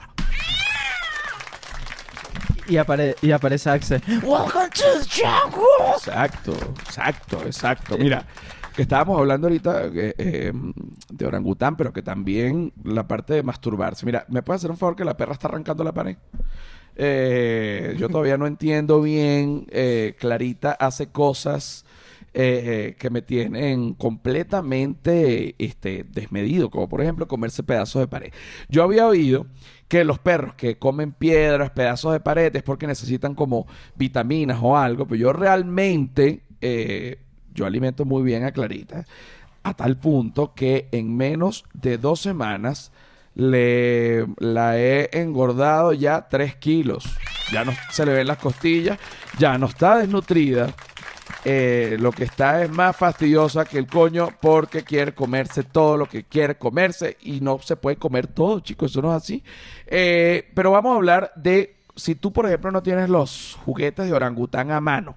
Y, 2.67 2.77
apare- 2.77 3.15
y 3.21 3.31
aparece 3.31 3.69
Axel. 3.69 4.01
Welcome 4.23 4.69
to 4.71 4.83
the 4.99 5.05
jungle. 5.07 5.93
Exacto, 5.95 6.53
exacto, 6.87 7.43
exacto. 7.45 7.97
Mira, 7.99 8.25
que 8.79 8.83
estábamos 8.83 9.19
hablando 9.19 9.47
ahorita 9.47 9.87
eh, 9.87 10.13
eh, 10.17 10.53
de 11.11 11.25
orangután, 11.25 11.75
pero 11.75 11.91
que 11.91 12.01
también 12.01 12.71
la 12.85 13.05
parte 13.09 13.33
de 13.33 13.43
masturbarse. 13.43 14.05
Mira, 14.05 14.25
¿me 14.29 14.41
puedes 14.41 14.61
hacer 14.61 14.71
un 14.71 14.77
favor 14.77 14.95
que 14.95 15.03
la 15.03 15.17
perra 15.17 15.33
está 15.33 15.49
arrancando 15.49 15.83
la 15.83 15.93
pared? 15.93 16.15
Eh, 16.95 17.93
yo 17.97 18.07
todavía 18.07 18.37
no 18.37 18.47
entiendo 18.47 19.01
bien. 19.01 19.67
Clarita 20.17 20.71
hace 20.71 21.07
cosas 21.07 21.83
que 22.31 23.09
me 23.11 23.21
tienen 23.21 23.95
completamente 23.95 25.55
este, 25.57 26.05
desmedido, 26.09 26.69
como 26.69 26.87
por 26.87 27.01
ejemplo 27.01 27.27
comerse 27.27 27.63
pedazos 27.63 28.01
de 28.01 28.07
pared. 28.07 28.31
Yo 28.69 28.83
había 28.83 29.07
oído 29.07 29.45
que 29.89 30.05
los 30.05 30.19
perros 30.19 30.53
que 30.53 30.77
comen 30.77 31.11
piedras, 31.11 31.71
pedazos 31.71 32.13
de 32.13 32.21
pared, 32.21 32.55
es 32.55 32.63
porque 32.63 32.87
necesitan 32.87 33.35
como 33.35 33.67
vitaminas 33.97 34.59
o 34.61 34.77
algo, 34.77 35.05
pero 35.05 35.19
yo 35.19 35.33
realmente, 35.33 36.43
yo 37.59 37.65
alimento 37.65 38.05
muy 38.05 38.23
bien 38.23 38.45
a 38.45 38.51
Clarita, 38.51 39.05
a 39.63 39.73
tal 39.73 39.97
punto 39.97 40.53
que 40.55 40.87
en 40.93 41.15
menos 41.15 41.65
de 41.73 41.97
dos 41.97 42.21
semanas 42.21 42.91
le 43.35 44.25
la 44.37 44.79
he 44.79 45.09
engordado 45.19 45.91
ya 45.93 46.27
3 46.29 46.55
kilos. 46.55 47.05
Ya 47.51 47.65
no 47.65 47.73
se 47.91 48.05
le 48.05 48.13
ven 48.13 48.27
las 48.27 48.37
costillas, 48.37 48.97
ya 49.37 49.57
no 49.57 49.65
está 49.65 49.97
desnutrida. 49.97 50.73
Eh, 51.45 51.97
lo 51.99 52.11
que 52.11 52.25
está 52.25 52.63
es 52.63 52.69
más 52.69 52.95
fastidiosa 52.95 53.65
que 53.65 53.77
el 53.77 53.87
coño 53.87 54.29
porque 54.41 54.83
quiere 54.83 55.13
comerse 55.13 55.63
todo 55.63 55.95
lo 55.97 56.05
que 56.05 56.23
quiere 56.25 56.57
comerse 56.57 57.17
y 57.21 57.39
no 57.39 57.59
se 57.59 57.75
puede 57.75 57.95
comer 57.97 58.27
todo, 58.27 58.59
chicos, 58.59 58.91
eso 58.91 59.01
no 59.01 59.11
es 59.11 59.23
así. 59.23 59.43
Eh, 59.87 60.49
pero 60.53 60.71
vamos 60.71 60.93
a 60.93 60.95
hablar 60.95 61.31
de 61.35 61.77
si 61.95 62.15
tú, 62.15 62.31
por 62.31 62.45
ejemplo, 62.45 62.71
no 62.71 62.83
tienes 62.83 63.09
los 63.09 63.57
juguetes 63.65 64.05
de 64.05 64.13
orangután 64.13 64.71
a 64.71 64.79
mano, 64.79 65.15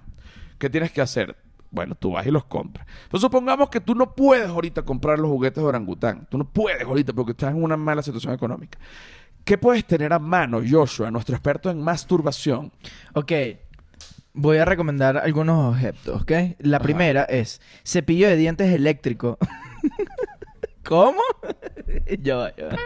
¿qué 0.59 0.69
tienes 0.69 0.91
que 0.91 1.01
hacer? 1.01 1.42
Bueno, 1.73 1.95
tú 1.95 2.11
vas 2.11 2.25
y 2.27 2.29
los 2.29 2.45
compras. 2.45 2.85
Pero 3.09 3.19
supongamos 3.19 3.67
que 3.69 3.81
tú 3.81 3.95
no 3.95 4.13
puedes 4.13 4.47
ahorita 4.47 4.83
comprar 4.83 5.17
los 5.17 5.31
juguetes 5.31 5.63
de 5.63 5.67
orangután. 5.67 6.27
Tú 6.29 6.37
no 6.37 6.45
puedes 6.45 6.83
ahorita 6.83 7.13
porque 7.13 7.31
estás 7.31 7.49
en 7.51 7.63
una 7.63 7.75
mala 7.75 8.03
situación 8.03 8.31
económica. 8.31 8.77
¿Qué 9.43 9.57
puedes 9.57 9.83
tener 9.83 10.13
a 10.13 10.19
mano, 10.19 10.61
Joshua, 10.65 11.09
nuestro 11.09 11.35
experto 11.35 11.71
en 11.71 11.81
masturbación? 11.81 12.71
Ok. 13.13 13.31
Voy 14.35 14.57
a 14.57 14.65
recomendar 14.65 15.17
algunos 15.17 15.73
objetos, 15.73 16.21
¿ok? 16.21 16.31
La 16.59 16.77
Ajá. 16.77 16.83
primera 16.83 17.23
es 17.23 17.59
cepillo 17.83 18.27
de 18.27 18.35
dientes 18.35 18.71
eléctrico. 18.71 19.39
¿Cómo? 20.85 21.21
yo, 22.19 22.49
yo. 22.55 22.69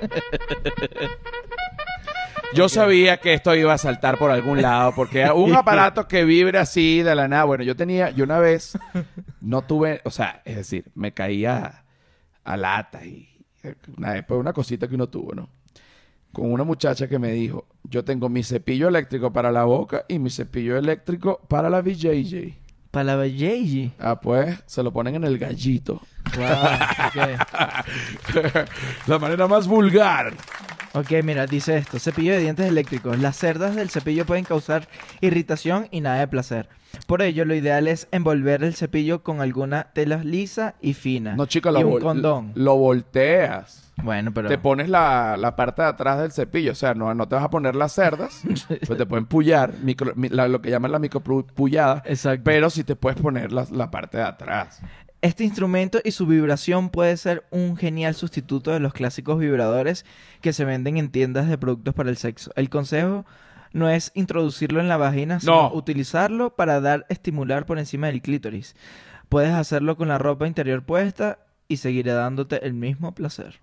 Yo 2.53 2.69
sabía 2.69 3.17
que 3.17 3.33
esto 3.33 3.55
iba 3.55 3.73
a 3.73 3.77
saltar 3.77 4.17
por 4.17 4.31
algún 4.31 4.61
lado, 4.61 4.93
porque 4.95 5.29
un 5.29 5.53
aparato 5.55 6.07
que 6.07 6.25
vibre 6.25 6.57
así 6.57 7.03
de 7.03 7.15
la 7.15 7.27
nada. 7.27 7.43
Bueno, 7.43 7.63
yo 7.63 7.75
tenía, 7.75 8.09
yo 8.11 8.23
una 8.23 8.39
vez 8.39 8.77
no 9.41 9.63
tuve, 9.63 10.01
o 10.05 10.11
sea, 10.11 10.41
es 10.45 10.55
decir, 10.55 10.85
me 10.95 11.13
caía 11.13 11.83
a 12.43 12.57
lata 12.57 13.05
y 13.05 13.27
una, 13.97 14.25
pues 14.25 14.39
una 14.39 14.53
cosita 14.53 14.87
que 14.87 14.95
uno 14.95 15.07
tuvo, 15.07 15.33
¿no? 15.33 15.49
Con 16.31 16.51
una 16.51 16.63
muchacha 16.63 17.07
que 17.07 17.19
me 17.19 17.31
dijo, 17.31 17.67
yo 17.83 18.03
tengo 18.03 18.29
mi 18.29 18.43
cepillo 18.43 18.87
eléctrico 18.87 19.33
para 19.33 19.51
la 19.51 19.63
boca 19.63 20.05
y 20.07 20.19
mi 20.19 20.29
cepillo 20.29 20.77
eléctrico 20.77 21.41
para 21.47 21.69
la 21.69 21.81
VJJ. 21.81 22.53
Para 22.91 23.15
la 23.15 23.27
Yeji. 23.27 23.91
Ah, 23.99 24.19
pues 24.19 24.63
se 24.65 24.81
lo 24.81 24.91
ponen 24.91 25.15
en 25.15 25.23
el 25.23 25.37
gallito. 25.37 26.01
Wow, 26.35 26.45
la 29.07 29.19
manera 29.19 29.47
más 29.47 29.67
vulgar. 29.67 30.33
Ok, 30.99 31.11
mira, 31.23 31.45
dice 31.45 31.77
esto. 31.77 31.99
Cepillo 31.99 32.33
de 32.33 32.39
dientes 32.39 32.65
eléctricos. 32.65 33.19
Las 33.19 33.35
cerdas 33.37 33.75
del 33.75 33.89
cepillo 33.89 34.25
pueden 34.25 34.45
causar 34.45 34.87
irritación 35.21 35.87
y 35.91 36.01
nada 36.01 36.19
de 36.19 36.27
placer. 36.27 36.69
Por 37.05 37.21
ello, 37.21 37.45
lo 37.45 37.53
ideal 37.53 37.87
es 37.87 38.07
envolver 38.11 38.63
el 38.63 38.73
cepillo 38.73 39.21
con 39.21 39.41
alguna 39.41 39.91
tela 39.93 40.23
lisa 40.23 40.75
y 40.81 40.93
fina. 40.93 41.35
No, 41.35 41.45
chica, 41.45 41.69
y 41.69 41.73
lo, 41.73 41.79
un 41.87 41.93
vol- 41.95 42.01
condón. 42.01 42.51
lo 42.55 42.75
volteas. 42.77 43.83
Bueno, 44.03 44.31
pero... 44.33 44.47
Te 44.47 44.57
pones 44.57 44.89
la, 44.89 45.35
la 45.37 45.55
parte 45.55 45.81
de 45.81 45.87
atrás 45.89 46.19
del 46.19 46.31
cepillo. 46.31 46.71
O 46.71 46.75
sea, 46.75 46.93
no, 46.93 47.13
no 47.13 47.27
te 47.27 47.35
vas 47.35 47.43
a 47.43 47.49
poner 47.49 47.75
las 47.75 47.93
cerdas. 47.93 48.41
pues 48.87 48.97
te 48.97 49.05
pueden 49.05 49.25
pullar. 49.25 49.73
micro- 49.83 50.13
mi- 50.15 50.29
la- 50.29 50.47
lo 50.47 50.61
que 50.61 50.69
llaman 50.69 50.91
la 50.91 50.99
micropullada. 50.99 52.01
Exacto. 52.05 52.43
Pero 52.45 52.69
sí 52.69 52.83
te 52.83 52.95
puedes 52.95 53.19
poner 53.19 53.51
la, 53.51 53.67
la 53.71 53.91
parte 53.91 54.17
de 54.17 54.23
atrás. 54.23 54.81
Este 55.27 55.43
instrumento 55.43 55.99
y 56.05 56.11
su 56.11 56.25
vibración 56.25 56.89
puede 56.89 57.17
ser 57.17 57.43
un 57.51 57.75
genial 57.75 58.15
sustituto 58.15 58.71
de 58.71 58.79
los 58.79 58.93
clásicos 58.93 59.37
vibradores 59.37 60.05
que 60.39 60.53
se 60.53 60.63
venden 60.63 60.95
en 60.95 61.09
tiendas 61.11 61.49
de 61.49 61.57
productos 61.57 61.93
para 61.93 62.09
el 62.09 62.15
sexo. 62.15 62.51
El 62.55 62.69
consejo 62.69 63.25
no 63.73 63.89
es 63.89 64.13
introducirlo 64.15 64.79
en 64.79 64.87
la 64.87 64.95
vagina, 64.95 65.41
sino 65.41 65.63
No. 65.63 65.73
utilizarlo 65.73 66.55
para 66.55 66.79
dar 66.79 67.05
estimular 67.09 67.65
por 67.65 67.77
encima 67.77 68.07
del 68.07 68.21
clítoris. 68.21 68.73
Puedes 69.27 69.51
hacerlo 69.51 69.97
con 69.97 70.07
la 70.07 70.17
ropa 70.17 70.47
interior 70.47 70.85
puesta 70.85 71.39
y 71.67 71.75
seguirá 71.75 72.13
dándote 72.13 72.65
el 72.65 72.73
mismo 72.73 73.13
placer. 73.13 73.59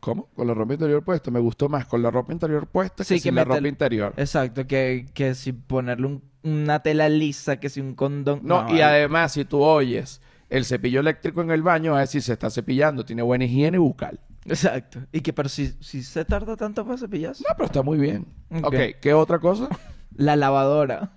¿Cómo? 0.00 0.28
Con 0.34 0.46
la 0.46 0.54
ropa 0.54 0.74
interior 0.74 1.02
puesta. 1.02 1.30
Me 1.30 1.40
gustó 1.40 1.68
más 1.68 1.86
con 1.86 2.02
la 2.02 2.10
ropa 2.10 2.32
interior 2.32 2.66
puesta 2.66 3.04
Sí, 3.04 3.14
que, 3.14 3.20
que 3.20 3.22
sin 3.22 3.34
la 3.34 3.44
ropa 3.44 3.66
interior. 3.68 4.14
Exacto, 4.16 4.66
que, 4.66 5.06
que 5.14 5.34
si 5.34 5.52
ponerle 5.52 6.06
un- 6.06 6.22
una 6.42 6.80
tela 6.82 7.08
lisa, 7.08 7.58
que 7.60 7.68
si 7.68 7.80
un 7.80 7.94
condón... 7.94 8.40
No, 8.44 8.60
y 8.68 8.72
vale. 8.72 8.82
además, 8.84 9.32
si 9.32 9.44
tú 9.44 9.60
oyes 9.62 10.20
el 10.48 10.64
cepillo 10.64 11.00
eléctrico 11.00 11.42
en 11.42 11.50
el 11.50 11.62
baño, 11.62 11.94
a 11.94 11.98
ver 11.98 12.06
si 12.08 12.20
se 12.20 12.32
está 12.32 12.48
cepillando. 12.48 13.04
Tiene 13.04 13.22
buena 13.22 13.44
higiene 13.44 13.76
bucal. 13.78 14.20
Exacto. 14.46 15.00
Y 15.12 15.20
que, 15.20 15.32
pero 15.34 15.48
si, 15.48 15.68
si 15.80 16.02
se 16.02 16.24
tarda 16.24 16.56
tanto 16.56 16.84
para 16.86 16.96
cepillarse. 16.96 17.44
No, 17.46 17.54
pero 17.56 17.66
está 17.66 17.82
muy 17.82 17.98
bien. 17.98 18.26
Ok. 18.50 18.66
ok, 18.66 18.74
¿qué 19.00 19.12
otra 19.12 19.38
cosa? 19.40 19.68
La 20.16 20.36
lavadora. 20.36 21.12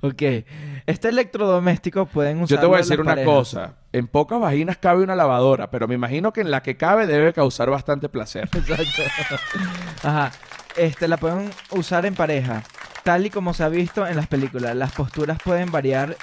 Ok. 0.00 0.22
Este 0.86 1.08
electrodoméstico 1.08 2.06
pueden 2.06 2.42
usar. 2.42 2.56
Yo 2.56 2.60
te 2.60 2.66
voy 2.66 2.76
a 2.76 2.78
decir 2.78 3.00
una 3.00 3.22
cosa. 3.24 3.74
En 3.92 4.08
pocas 4.08 4.40
vaginas 4.40 4.76
cabe 4.76 5.02
una 5.02 5.16
lavadora, 5.16 5.70
pero 5.70 5.88
me 5.88 5.94
imagino 5.94 6.32
que 6.32 6.42
en 6.42 6.50
la 6.50 6.62
que 6.62 6.76
cabe 6.76 7.06
debe 7.06 7.32
causar 7.32 7.70
bastante 7.70 8.08
placer. 8.08 8.48
Exacto. 8.54 9.02
Ajá. 10.02 10.32
Este 10.76 11.08
la 11.08 11.16
pueden 11.16 11.50
usar 11.70 12.06
en 12.06 12.14
pareja. 12.14 12.62
Tal 13.02 13.26
y 13.26 13.30
como 13.30 13.54
se 13.54 13.64
ha 13.64 13.68
visto 13.68 14.06
en 14.06 14.16
las 14.16 14.26
películas. 14.26 14.76
Las 14.76 14.92
posturas 14.92 15.38
pueden 15.42 15.70
variar 15.70 16.16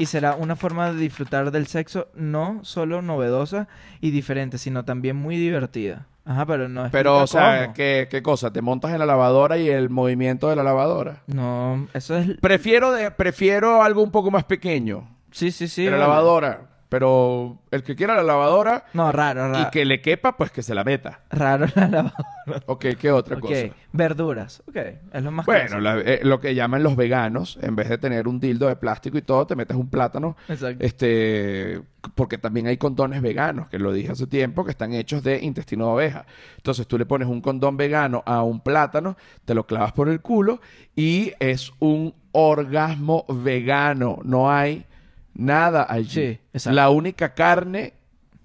y 0.00 0.06
será 0.06 0.34
una 0.34 0.56
forma 0.56 0.90
de 0.90 0.98
disfrutar 0.98 1.50
del 1.50 1.66
sexo 1.66 2.08
no 2.14 2.60
solo 2.62 3.02
novedosa 3.02 3.68
y 4.00 4.12
diferente, 4.12 4.56
sino 4.56 4.86
también 4.86 5.14
muy 5.14 5.36
divertida. 5.36 6.06
Ajá, 6.24 6.46
pero 6.46 6.70
no 6.70 6.86
es. 6.86 6.90
Pero, 6.90 7.18
o 7.18 7.26
sea, 7.26 7.74
¿qué, 7.74 8.08
qué 8.10 8.22
cosa? 8.22 8.50
¿Te 8.50 8.62
montas 8.62 8.92
en 8.92 8.98
la 8.98 9.04
lavadora 9.04 9.58
y 9.58 9.68
el 9.68 9.90
movimiento 9.90 10.48
de 10.48 10.56
la 10.56 10.62
lavadora? 10.62 11.22
No, 11.26 11.86
eso 11.92 12.16
es. 12.16 12.38
Prefiero, 12.40 12.92
de, 12.92 13.10
prefiero 13.10 13.82
algo 13.82 14.02
un 14.02 14.10
poco 14.10 14.30
más 14.30 14.44
pequeño. 14.44 15.06
Sí, 15.32 15.50
sí, 15.50 15.68
sí. 15.68 15.84
la 15.84 15.98
lavadora. 15.98 16.62
Pero 16.90 17.58
el 17.70 17.82
que 17.84 17.94
quiera 17.96 18.14
la 18.16 18.22
lavadora 18.24 18.84
No, 18.94 19.10
raro, 19.12 19.48
raro. 19.50 19.66
y 19.68 19.70
que 19.70 19.84
le 19.84 20.02
quepa, 20.02 20.36
pues 20.36 20.50
que 20.50 20.60
se 20.62 20.74
la 20.74 20.84
meta. 20.84 21.20
Raro 21.30 21.66
la 21.76 21.86
lavadora. 21.88 22.62
Ok, 22.66 22.84
¿qué 22.98 23.12
otra 23.12 23.36
Ok, 23.36 23.42
cosa? 23.42 23.68
verduras. 23.92 24.62
Ok, 24.68 24.76
es 25.12 25.22
lo 25.22 25.30
más 25.30 25.46
Bueno, 25.46 25.78
la- 25.80 26.00
eh, 26.00 26.20
lo 26.24 26.40
que 26.40 26.54
llaman 26.54 26.82
los 26.82 26.96
veganos, 26.96 27.58
en 27.62 27.76
vez 27.76 27.88
de 27.88 27.96
tener 27.98 28.26
un 28.26 28.40
dildo 28.40 28.66
de 28.66 28.74
plástico 28.76 29.16
y 29.16 29.22
todo, 29.22 29.46
te 29.46 29.54
metes 29.56 29.76
un 29.76 29.88
plátano. 29.88 30.36
Exacto. 30.48 30.84
Este, 30.84 31.80
porque 32.16 32.38
también 32.38 32.66
hay 32.66 32.76
condones 32.76 33.22
veganos, 33.22 33.68
que 33.68 33.78
lo 33.78 33.92
dije 33.92 34.10
hace 34.10 34.26
tiempo, 34.26 34.64
que 34.64 34.72
están 34.72 34.92
hechos 34.92 35.22
de 35.22 35.38
intestino 35.38 35.86
de 35.86 35.92
oveja. 35.92 36.26
Entonces 36.56 36.88
tú 36.88 36.98
le 36.98 37.06
pones 37.06 37.28
un 37.28 37.40
condón 37.40 37.76
vegano 37.76 38.22
a 38.26 38.42
un 38.42 38.60
plátano, 38.60 39.16
te 39.44 39.54
lo 39.54 39.64
clavas 39.64 39.92
por 39.92 40.08
el 40.08 40.20
culo 40.20 40.60
y 40.96 41.32
es 41.38 41.72
un 41.78 42.14
orgasmo 42.32 43.24
vegano. 43.28 44.18
No 44.24 44.50
hay 44.50 44.86
nada 45.34 45.86
allí. 45.88 46.10
Sí, 46.10 46.40
exacto. 46.52 46.74
La 46.74 46.90
única 46.90 47.34
carne 47.34 47.94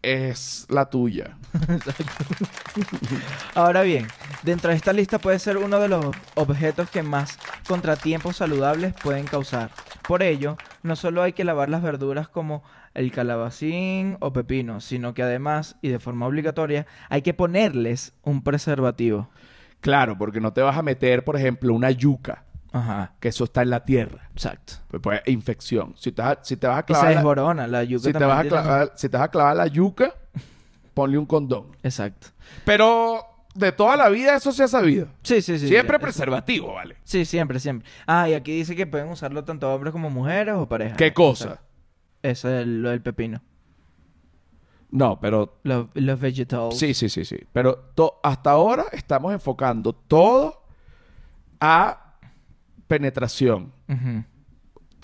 es 0.06 0.67
la 0.69 0.89
tuya. 0.89 1.38
Ahora 3.56 3.82
bien, 3.82 4.08
dentro 4.43 4.69
de 4.69 4.78
esta 4.78 4.93
lista 4.93 5.19
puede 5.19 5.39
ser 5.39 5.58
uno 5.58 5.80
de 5.80 5.88
los 5.88 6.15
objetos 6.36 6.89
que 6.89 7.02
más 7.02 7.39
contratiempos 7.67 8.38
saludables 8.38 8.93
pueden 9.02 9.26
causar. 9.26 9.71
Por 10.08 10.21
ello, 10.21 10.58
no 10.84 10.95
solo 10.95 11.24
hay 11.24 11.34
que 11.34 11.43
lavar 11.43 11.69
las 11.69 11.82
verduras 11.82 12.28
como 12.28 12.63
el 12.93 13.12
calabacín 13.12 14.17
o 14.19 14.32
pepino, 14.32 14.80
sino 14.80 15.13
que 15.13 15.24
además, 15.24 15.78
y 15.82 15.89
de 15.89 16.00
forma 16.00 16.28
obligatoria, 16.28 16.86
hay 17.10 17.24
que 17.24 17.34
ponerles 17.34 18.13
un 18.21 18.43
preservativo. 18.43 19.30
Claro, 19.82 20.17
porque 20.17 20.39
no 20.39 20.54
te 20.54 20.62
vas 20.62 20.78
a 20.78 20.84
meter, 20.84 21.24
por 21.24 21.36
ejemplo, 21.36 21.74
una 21.74 21.91
yuca, 21.91 22.45
Ajá, 22.78 23.14
que 23.22 23.30
eso 23.30 23.46
está 23.46 23.62
en 23.62 23.70
la 23.70 23.86
tierra. 23.86 24.30
exacto. 24.34 24.74
Pues, 24.90 25.02
pues, 25.02 25.22
infección. 25.28 25.94
Si 25.98 26.12
te, 26.12 26.22
vas- 26.22 26.40
si 26.44 26.58
te 26.58 26.68
vas 26.68 26.78
a 26.78 26.80
Y 26.80 26.82
se 26.82 26.86
clavar... 26.88 27.06
la- 27.10 27.16
desborona 27.16 27.68
la 27.68 27.84
yuca 27.86 28.04
si, 28.04 28.12
te 28.14 28.26
vas 28.26 28.40
a 28.46 28.48
clavar, 28.50 28.92
si 28.96 29.10
te 29.10 29.18
vas 29.18 29.26
a 29.26 29.32
clavar 29.32 29.56
la 29.56 29.68
yuca, 29.68 30.14
ponle 30.94 31.18
un 31.18 31.26
condón. 31.26 31.68
Exacto. 31.84 32.28
Pero 32.66 33.22
de 33.54 33.72
toda 33.72 33.96
la 33.96 34.10
vida 34.10 34.36
eso 34.36 34.52
se 34.52 34.64
ha 34.64 34.68
sabido. 34.68 35.08
Sí, 35.24 35.42
sí, 35.42 35.58
sí. 35.58 35.70
Siempre 35.70 36.00
preservativo, 36.00 36.74
¿vale? 36.74 36.98
Sí, 37.06 37.24
siempre, 37.24 37.60
siempre. 37.62 37.88
Ah, 38.06 38.28
y 38.28 38.34
aquí 38.34 38.52
dice 38.52 38.76
que 38.76 38.86
pueden 38.86 39.08
usarlo 39.08 39.46
tanto 39.46 39.74
hombres 39.74 39.94
como 39.94 40.10
mujeres 40.10 40.56
o 40.56 40.68
parejas. 40.68 40.98
¿Qué 40.98 41.14
cosa? 41.14 41.62
Eso 42.22 42.50
es 42.50 42.68
lo 42.68 42.90
del 42.90 43.02
pepino. 43.02 43.42
No, 44.92 45.20
pero... 45.20 45.60
Los, 45.64 45.88
los 45.94 46.20
vegetales. 46.20 46.78
Sí, 46.78 46.94
sí, 46.94 47.08
sí, 47.10 47.26
sí. 47.26 47.38
Pero 47.52 47.92
hasta 48.24 48.52
ahora 48.52 48.86
estamos 48.92 49.34
enfocando 49.34 49.94
todo 49.94 50.62
a 51.60 52.05
penetración. 52.88 53.71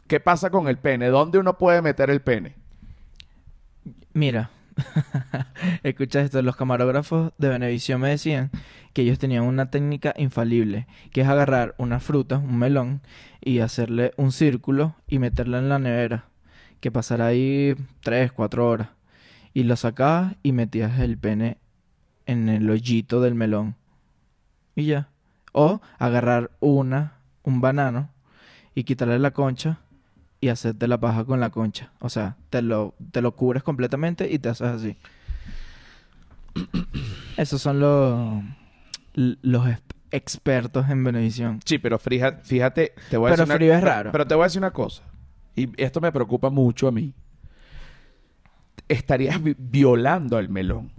¿Qué 0.08 0.20
pasa 0.20 0.50
con 0.50 0.68
el 0.68 0.78
pene? 0.78 1.08
¿Dónde 1.08 1.40
uno 1.40 1.58
puede 1.58 1.82
meter 1.82 2.10
el 2.10 2.22
pene? 2.22 2.56
Mira, 4.14 4.50
escucha 5.84 6.22
esto, 6.22 6.42
los 6.42 6.56
camarógrafos 6.56 7.32
de 7.38 7.50
Venevisión 7.50 8.02
me 8.02 8.10
decían 8.10 8.52
que 8.94 9.04
ellos 9.04 9.20
tenían 9.20 9.44
una 9.44 9.70
técnica 9.70 10.14
infalible, 10.18 10.88
que 11.12 11.22
es 11.22 11.28
agarrar 11.28 11.76
una 11.78 12.00
fruta, 12.00 12.38
un 12.38 12.58
melón, 12.58 13.02
y 13.40 13.60
hacerle 13.60 14.14
un 14.18 14.32
círculo 14.32 14.96
y 15.08 15.20
meterla 15.20 15.60
en 15.60 15.70
la 15.70 15.80
nevera, 15.80 16.26
que 16.80 16.92
pasará 16.92 17.28
ahí 17.28 17.76
3, 18.02 18.32
4 18.32 18.68
horas, 18.68 18.90
y 19.54 19.64
lo 19.64 19.76
sacabas 19.76 20.36
y 20.44 20.52
metías 20.52 21.00
el 21.00 21.18
pene 21.18 21.58
en 22.26 22.50
el 22.50 22.70
hoyito 22.70 23.22
del 23.22 23.36
melón, 23.36 23.76
y 24.76 24.86
ya. 24.86 25.10
O 25.54 25.82
agarrar 26.00 26.52
una, 26.60 27.21
un 27.44 27.62
banano, 27.62 28.10
y 28.76 28.84
quitarle 28.84 29.20
la 29.20 29.32
concha 29.32 29.80
y 30.40 30.48
hacerte 30.50 30.88
la 30.88 31.00
paja 31.00 31.26
con 31.26 31.40
la 31.40 31.50
concha. 31.50 31.92
O 32.00 32.10
sea, 32.10 32.38
te 32.50 32.62
lo, 32.62 32.96
te 33.12 33.22
lo 33.22 33.36
cubres 33.36 33.64
completamente 33.64 34.32
y 34.32 34.40
te 34.40 34.50
haces 34.50 34.68
así. 34.68 34.98
Esos 37.38 37.62
son 37.62 37.80
los, 37.80 38.44
los 39.14 39.68
ex- 39.68 39.82
expertos 40.12 40.90
en 40.90 41.04
Benevisión. 41.04 41.60
Sí, 41.66 41.78
pero 41.80 41.98
frija- 42.00 42.40
fíjate, 42.44 42.94
te 43.10 43.18
voy 43.18 43.30
a 43.30 43.34
Pero 43.34 43.44
decir 43.44 43.52
una- 43.52 43.56
frío 43.56 43.74
es 43.74 43.82
raro. 43.82 44.12
Pero 44.12 44.28
te 44.28 44.36
voy 44.36 44.44
a 44.44 44.46
decir 44.48 44.60
una 44.60 44.72
cosa. 44.72 45.04
Y 45.56 45.70
esto 45.82 46.02
me 46.02 46.12
preocupa 46.12 46.50
mucho 46.50 46.88
a 46.88 46.92
mí. 46.92 47.14
Estarías 48.88 49.42
vi- 49.42 49.56
violando 49.58 50.38
al 50.38 50.50
melón. 50.50 50.92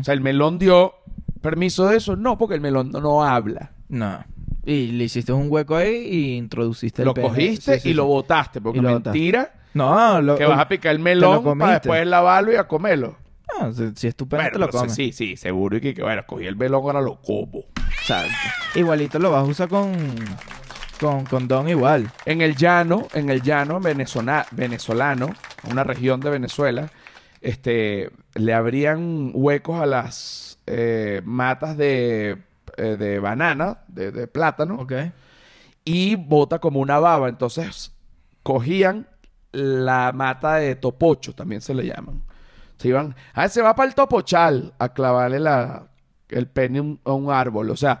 O 0.00 0.04
sea, 0.04 0.12
el 0.12 0.20
melón 0.20 0.58
dio 0.58 0.92
permiso 1.40 1.86
de 1.88 1.96
eso. 1.96 2.14
No, 2.16 2.36
porque 2.36 2.54
el 2.54 2.60
melón 2.60 2.90
no, 2.90 3.00
no 3.00 3.24
habla. 3.24 3.72
No. 3.88 4.22
Y 4.66 4.88
le 4.88 5.04
hiciste 5.04 5.32
un 5.32 5.46
hueco 5.48 5.76
ahí 5.76 5.94
y 6.10 6.36
introduciste 6.36 7.02
el 7.02 7.06
Lo 7.06 7.14
pene. 7.14 7.28
cogiste 7.28 7.74
Sí, 7.74 7.80
sí, 7.80 7.88
y 7.90 7.94
lo 7.94 8.04
botaste, 8.06 8.60
porque 8.60 8.80
Y 8.80 8.82
lo 8.82 8.88
botaste. 8.94 9.10
mentira 9.10 9.54
No, 9.74 10.20
lo, 10.20 10.36
que 10.36 10.44
vas 10.44 10.58
a 10.58 10.68
picar 10.68 10.92
el 10.92 10.98
melón 10.98 11.42
comiste. 11.44 11.60
para 11.60 11.72
después 11.74 12.06
lavarlo 12.06 12.52
y 12.52 12.56
a 12.56 12.64
comerlo. 12.66 13.16
No, 13.60 13.72
si, 13.72 13.92
si 13.94 14.08
es 14.08 14.16
tu 14.16 14.28
pene, 14.28 14.50
te 14.50 14.58
lo 14.58 14.68
comes. 14.68 14.92
sí, 14.92 15.12
sí, 15.12 15.36
seguro. 15.36 15.76
Y 15.76 15.80
que, 15.80 15.94
que, 15.94 16.02
bueno, 16.02 16.24
cogí 16.26 16.46
el 16.46 16.56
melón, 16.56 16.82
ahora 16.82 17.00
lo 17.00 17.22
como. 17.22 17.60
O 17.60 17.64
sea, 18.04 18.24
igualito 18.74 19.18
lo 19.20 19.30
vas 19.30 19.42
a 19.44 19.50
usar 19.50 19.68
con, 19.68 19.92
con 20.98 21.24
condón 21.26 21.68
igual. 21.68 22.10
En 22.24 22.40
el 22.40 22.56
llano, 22.56 23.06
en 23.14 23.30
el 23.30 23.42
llano 23.42 23.78
venezolano, 23.80 24.46
venezolano, 24.50 25.30
una 25.70 25.84
región 25.84 26.20
de 26.20 26.30
Venezuela, 26.30 26.90
este, 27.40 28.10
le 28.34 28.52
abrían 28.52 29.30
huecos 29.32 29.80
a 29.80 29.86
las 29.86 30.58
eh, 30.66 31.22
matas 31.24 31.76
de, 31.76 32.38
eh, 32.76 32.96
de 32.96 33.18
banana, 33.18 33.80
de, 33.88 34.10
de 34.12 34.26
plátano, 34.26 34.76
Ok. 34.80 34.92
y 35.84 36.16
bota 36.16 36.58
como 36.58 36.80
una 36.80 36.98
baba. 36.98 37.28
Entonces, 37.28 37.92
cogían 38.42 39.06
la 39.52 40.12
mata 40.12 40.56
de 40.56 40.74
topocho, 40.76 41.34
también 41.34 41.60
se 41.60 41.74
le 41.74 41.86
llaman. 41.86 42.22
Se 42.78 42.88
iban, 42.88 43.14
ah, 43.34 43.48
se 43.48 43.62
va 43.62 43.74
para 43.74 43.88
el 43.88 43.94
topochal 43.94 44.74
a 44.78 44.90
clavarle 44.92 45.40
la, 45.40 45.88
el 46.28 46.46
pene 46.48 46.78
a 46.78 46.82
un- 46.82 47.00
a 47.04 47.12
un 47.12 47.30
árbol. 47.30 47.70
O 47.70 47.76
sea, 47.76 48.00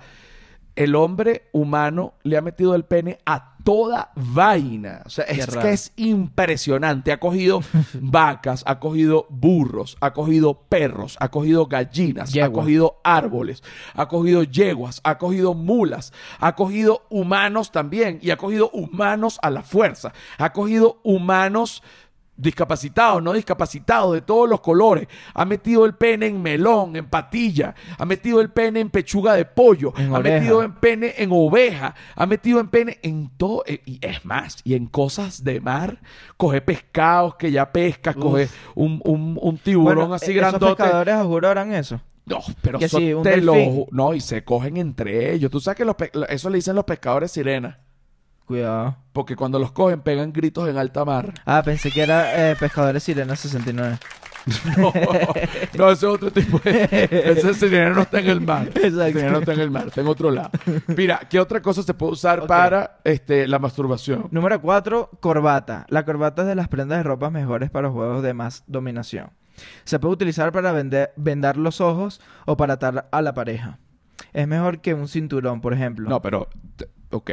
el 0.74 0.94
hombre 0.94 1.48
humano 1.52 2.14
le 2.24 2.36
ha 2.36 2.42
metido 2.42 2.74
el 2.74 2.84
pene 2.84 3.18
a 3.24 3.55
toda 3.66 4.12
vaina. 4.14 5.02
O 5.06 5.10
sea, 5.10 5.24
es 5.24 5.44
que 5.44 5.72
es 5.72 5.92
impresionante. 5.96 7.10
Ha 7.10 7.18
cogido 7.18 7.62
vacas, 7.94 8.62
ha 8.64 8.78
cogido 8.78 9.26
burros, 9.28 9.96
ha 10.00 10.12
cogido 10.12 10.54
perros, 10.68 11.16
ha 11.18 11.32
cogido 11.32 11.66
gallinas, 11.66 12.32
ha 12.36 12.50
cogido 12.50 13.00
árboles, 13.02 13.64
ha 13.94 14.06
cogido 14.06 14.44
yeguas, 14.44 15.00
ha 15.02 15.18
cogido 15.18 15.52
mulas, 15.54 16.12
ha 16.38 16.54
cogido 16.54 17.06
humanos 17.10 17.72
también 17.72 18.20
y 18.22 18.30
ha 18.30 18.36
cogido 18.36 18.70
humanos 18.70 19.40
a 19.42 19.50
la 19.50 19.62
fuerza. 19.62 20.12
Ha 20.38 20.52
cogido 20.52 21.00
humanos 21.02 21.82
discapacitados, 22.36 23.22
no 23.22 23.32
discapacitados, 23.32 24.14
de 24.14 24.20
todos 24.20 24.48
los 24.48 24.60
colores. 24.60 25.08
Ha 25.34 25.44
metido 25.44 25.84
el 25.84 25.94
pene 25.94 26.26
en 26.26 26.42
melón, 26.42 26.96
en 26.96 27.06
patilla. 27.06 27.74
Ha 27.98 28.04
metido 28.04 28.40
el 28.40 28.50
pene 28.50 28.80
en 28.80 28.90
pechuga 28.90 29.34
de 29.34 29.44
pollo. 29.44 29.92
En 29.96 30.14
ha 30.14 30.18
oreja. 30.18 30.38
metido 30.38 30.62
en 30.62 30.72
pene 30.74 31.14
en 31.18 31.30
oveja. 31.32 31.94
Ha 32.14 32.26
metido 32.26 32.60
en 32.60 32.68
pene 32.68 32.98
en 33.02 33.30
todo. 33.36 33.62
eh, 33.66 33.80
Y 33.86 33.98
es 34.04 34.24
más, 34.24 34.58
y 34.64 34.74
en 34.74 34.86
cosas 34.86 35.44
de 35.44 35.60
mar. 35.60 36.00
Coge 36.36 36.60
pescados 36.60 37.36
que 37.36 37.50
ya 37.50 37.72
pescas, 37.72 38.14
coge 38.16 38.48
un, 38.74 39.00
un- 39.04 39.38
un 39.40 39.58
tiburón 39.58 39.96
Bueno, 39.96 40.14
así 40.14 40.26
e- 40.32 40.34
esos 40.38 40.40
grandote. 40.50 40.82
pescadores 40.82 41.14
a 41.14 41.24
juro 41.24 41.48
harán 41.48 41.72
eso. 41.72 42.00
No, 42.26 42.40
pero 42.60 42.78
Que 42.80 42.88
son 42.88 43.00
sí, 43.00 43.14
un 43.14 43.22
te 43.22 43.40
lo-. 43.40 43.86
No, 43.92 44.12
y 44.12 44.20
se 44.20 44.42
cogen 44.44 44.76
entre 44.78 45.32
ellos. 45.32 45.50
Tú 45.50 45.60
sabes 45.60 45.76
que 45.78 45.84
los 45.84 45.94
pe- 45.94 46.10
eso 46.28 46.50
le 46.50 46.56
dicen 46.56 46.74
los 46.74 46.84
pescadores 46.84 47.30
sirena. 47.30 47.78
Cuidado. 48.46 48.96
Porque 49.12 49.34
cuando 49.36 49.58
los 49.58 49.72
cogen 49.72 50.00
pegan 50.00 50.32
gritos 50.32 50.68
en 50.68 50.78
alta 50.78 51.04
mar. 51.04 51.34
Ah, 51.46 51.62
pensé 51.64 51.90
que 51.90 52.02
era 52.02 52.50
eh, 52.50 52.56
Pescadores 52.56 53.02
Sirena 53.02 53.36
69. 53.36 53.98
No, 54.78 54.92
no, 55.76 55.90
ese 55.90 56.06
es 56.06 56.12
otro 56.12 56.30
tipo 56.30 56.60
de... 56.60 56.84
Ese 57.10 57.52
sirena 57.54 57.90
no 57.90 58.02
está 58.02 58.20
en 58.20 58.28
el 58.28 58.40
mar. 58.40 58.68
Exacto. 58.68 59.02
El 59.04 59.12
sirena 59.12 59.32
no 59.32 59.38
está 59.40 59.52
en 59.54 59.60
el 59.60 59.70
mar, 59.72 59.88
está 59.88 60.00
en 60.02 60.06
otro 60.06 60.30
lado. 60.30 60.50
Mira, 60.86 61.18
¿qué 61.28 61.40
otra 61.40 61.60
cosa 61.60 61.82
se 61.82 61.94
puede 61.94 62.12
usar 62.12 62.46
para 62.46 63.00
este, 63.02 63.48
la 63.48 63.58
masturbación? 63.58 64.28
Número 64.30 64.60
4, 64.62 65.10
corbata. 65.18 65.84
La 65.88 66.04
corbata 66.04 66.42
es 66.42 66.48
de 66.48 66.54
las 66.54 66.68
prendas 66.68 66.98
de 66.98 67.02
ropa 67.02 67.28
mejores 67.28 67.70
para 67.70 67.90
juegos 67.90 68.22
de 68.22 68.34
más 68.34 68.62
dominación. 68.68 69.30
Se 69.82 69.98
puede 69.98 70.14
utilizar 70.14 70.52
para 70.52 70.70
vender- 70.72 71.10
vendar 71.16 71.56
los 71.56 71.80
ojos 71.80 72.20
o 72.44 72.56
para 72.56 72.74
atar 72.74 73.08
a 73.10 73.22
la 73.22 73.34
pareja. 73.34 73.80
Es 74.32 74.46
mejor 74.46 74.80
que 74.80 74.94
un 74.94 75.08
cinturón, 75.08 75.60
por 75.60 75.72
ejemplo. 75.74 76.08
No, 76.08 76.22
pero... 76.22 76.48
Ok. 77.10 77.32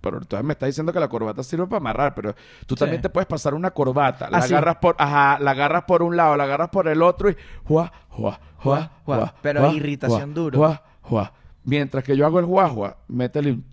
Pero 0.00 0.18
entonces 0.18 0.44
me 0.46 0.52
está 0.52 0.66
diciendo 0.66 0.92
que 0.92 1.00
la 1.00 1.08
corbata 1.08 1.42
sirve 1.42 1.66
para 1.66 1.78
amarrar, 1.78 2.14
pero 2.14 2.34
tú 2.66 2.74
Sí. 2.74 2.80
también 2.80 3.02
te 3.02 3.08
puedes 3.08 3.26
pasar 3.26 3.54
una 3.54 3.70
corbata. 3.72 4.30
La 4.30 4.38
Así. 4.38 4.52
agarras 4.54 4.76
por... 4.76 4.94
Ajá, 4.98 5.38
la 5.40 5.50
agarras 5.50 5.84
por 5.84 6.02
un 6.02 6.16
lado, 6.16 6.36
la 6.36 6.44
agarras 6.44 6.68
por 6.68 6.86
el 6.88 7.02
otro 7.02 7.30
y... 7.30 7.36
Juá, 7.64 7.92
juá, 8.08 8.38
juá, 8.58 8.90
Juá, 9.04 9.34
pero 9.42 9.60
juá, 9.62 9.72
irritación 9.72 10.34
duro. 10.34 10.58
Juá, 10.58 10.82
juá. 11.02 11.32
Mientras 11.64 12.04
que 12.04 12.16
yo 12.16 12.24
hago 12.26 12.38
el 12.38 12.46
juá, 12.46 12.68
juá, 12.68 12.96
métele 13.08 13.52
un... 13.52 13.64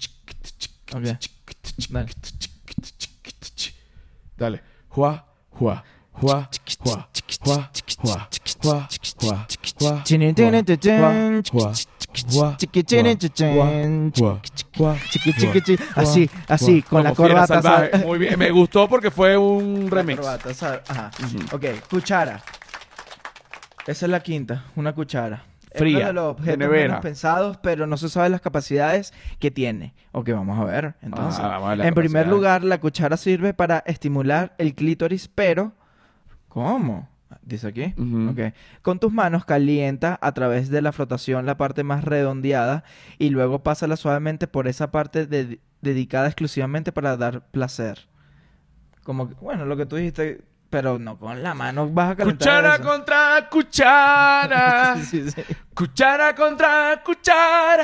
Ok. 0.95 1.03
Dale. 1.89 2.07
Dale. 4.37 4.61
Juá, 4.89 5.25
juá, 5.51 5.83
Así, 15.95 16.29
así, 16.47 16.81
con 16.81 17.03
la 17.03 17.13
corbata. 17.13 17.89
Muy 18.05 18.19
bien, 18.19 18.39
me 18.39 18.51
gustó 18.51 18.87
porque 18.87 19.11
fue 19.11 19.37
un 19.37 19.89
remix. 19.89 20.25
Ajá. 20.25 21.11
Mm. 21.19 21.55
Ok, 21.55 21.65
cuchara. 21.89 22.41
Esa 23.85 24.05
es 24.05 24.11
la 24.11 24.19
quinta, 24.21 24.65
una 24.75 24.93
cuchara. 24.93 25.43
Fría, 25.75 26.11
uno 26.11 26.35
de 26.37 26.87
los 26.87 26.99
pensados, 27.01 27.57
pero 27.57 27.85
no 27.85 27.97
se 27.97 28.07
sabe 28.07 28.29
las 28.29 28.39
capacidades 28.39 29.13
que 29.39 29.51
tiene. 29.51 29.93
Ok, 30.13 30.29
vamos 30.29 30.57
a 30.57 30.63
ver. 30.63 30.95
Entonces, 31.01 31.41
ah, 31.43 31.59
vamos 31.59 31.85
en 31.85 31.93
primer 31.93 32.27
lugar, 32.27 32.63
la 32.63 32.79
cuchara 32.79 33.17
sirve 33.17 33.53
para 33.53 33.79
estimular 33.85 34.55
el 34.57 34.73
clítoris, 34.73 35.27
pero 35.27 35.73
¿cómo? 36.55 37.09
Dice 37.41 37.67
aquí. 37.67 37.93
Ujú. 37.97 38.29
Ok. 38.31 38.53
Con 38.81 38.97
tus 38.99 39.11
manos 39.11 39.43
calienta 39.43 40.17
a 40.21 40.31
través 40.31 40.69
de 40.69 40.81
la 40.81 40.93
flotación 40.93 41.45
la 41.45 41.57
parte 41.57 41.83
más 41.83 42.05
redondeada 42.05 42.85
y 43.19 43.29
luego 43.29 43.61
pásala 43.61 43.97
suavemente 43.97 44.47
por 44.47 44.67
esa 44.69 44.89
parte 44.89 45.27
de- 45.27 45.59
dedicada 45.81 46.27
exclusivamente 46.27 46.93
para 46.93 47.17
dar 47.17 47.45
placer. 47.47 48.07
Como, 49.03 49.27
que- 49.27 49.35
bueno, 49.35 49.65
lo 49.65 49.75
que 49.75 49.85
tú 49.85 49.97
dijiste, 49.97 50.45
pero 50.69 50.97
no 50.97 51.19
con 51.19 51.43
la 51.43 51.53
mano 51.53 51.89
vas 51.89 52.11
a 52.11 52.15
calentar 52.15 52.37
Cuchara 52.47 52.75
eso. 52.75 52.83
contra 52.83 53.49
cuchara. 53.51 54.95
Sí, 54.97 55.03
sí, 55.03 55.31
sí. 55.31 55.41
Cuchara 55.73 56.33
contra 56.35 57.01
cuchara. 57.05 57.83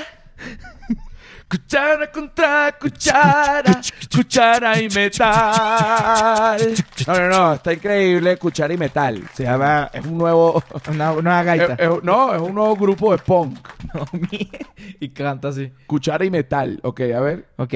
Cuchara 1.52 2.10
contra 2.10 2.78
cuchara. 2.80 3.82
Cuchara 4.16 4.82
y 4.82 4.88
metal. 4.90 6.62
No, 7.06 7.14
no, 7.20 7.28
no, 7.30 7.54
está 7.56 7.74
increíble. 7.74 8.38
Cuchara 8.38 8.74
y 8.74 8.78
metal. 8.78 9.22
Se 9.34 9.44
llama, 9.44 9.90
es 9.94 10.06
un 10.06 10.18
nuevo. 10.18 10.64
Una, 10.90 11.12
una 11.12 11.44
gaita. 11.44 11.74
es- 11.74 11.80
es- 11.80 12.04
no, 12.04 12.34
es 12.34 12.42
un 12.42 12.56
nuevo 12.56 12.76
grupo 12.78 13.12
de 13.12 13.18
punk. 13.18 13.68
No, 13.94 14.06
y 15.02 15.10
canta 15.10 15.50
así. 15.50 15.70
Cuchara 15.88 16.24
y 16.24 16.32
metal. 16.32 16.80
Ok, 16.84 17.02
a 17.14 17.20
ver. 17.20 17.46
Ok. 17.58 17.74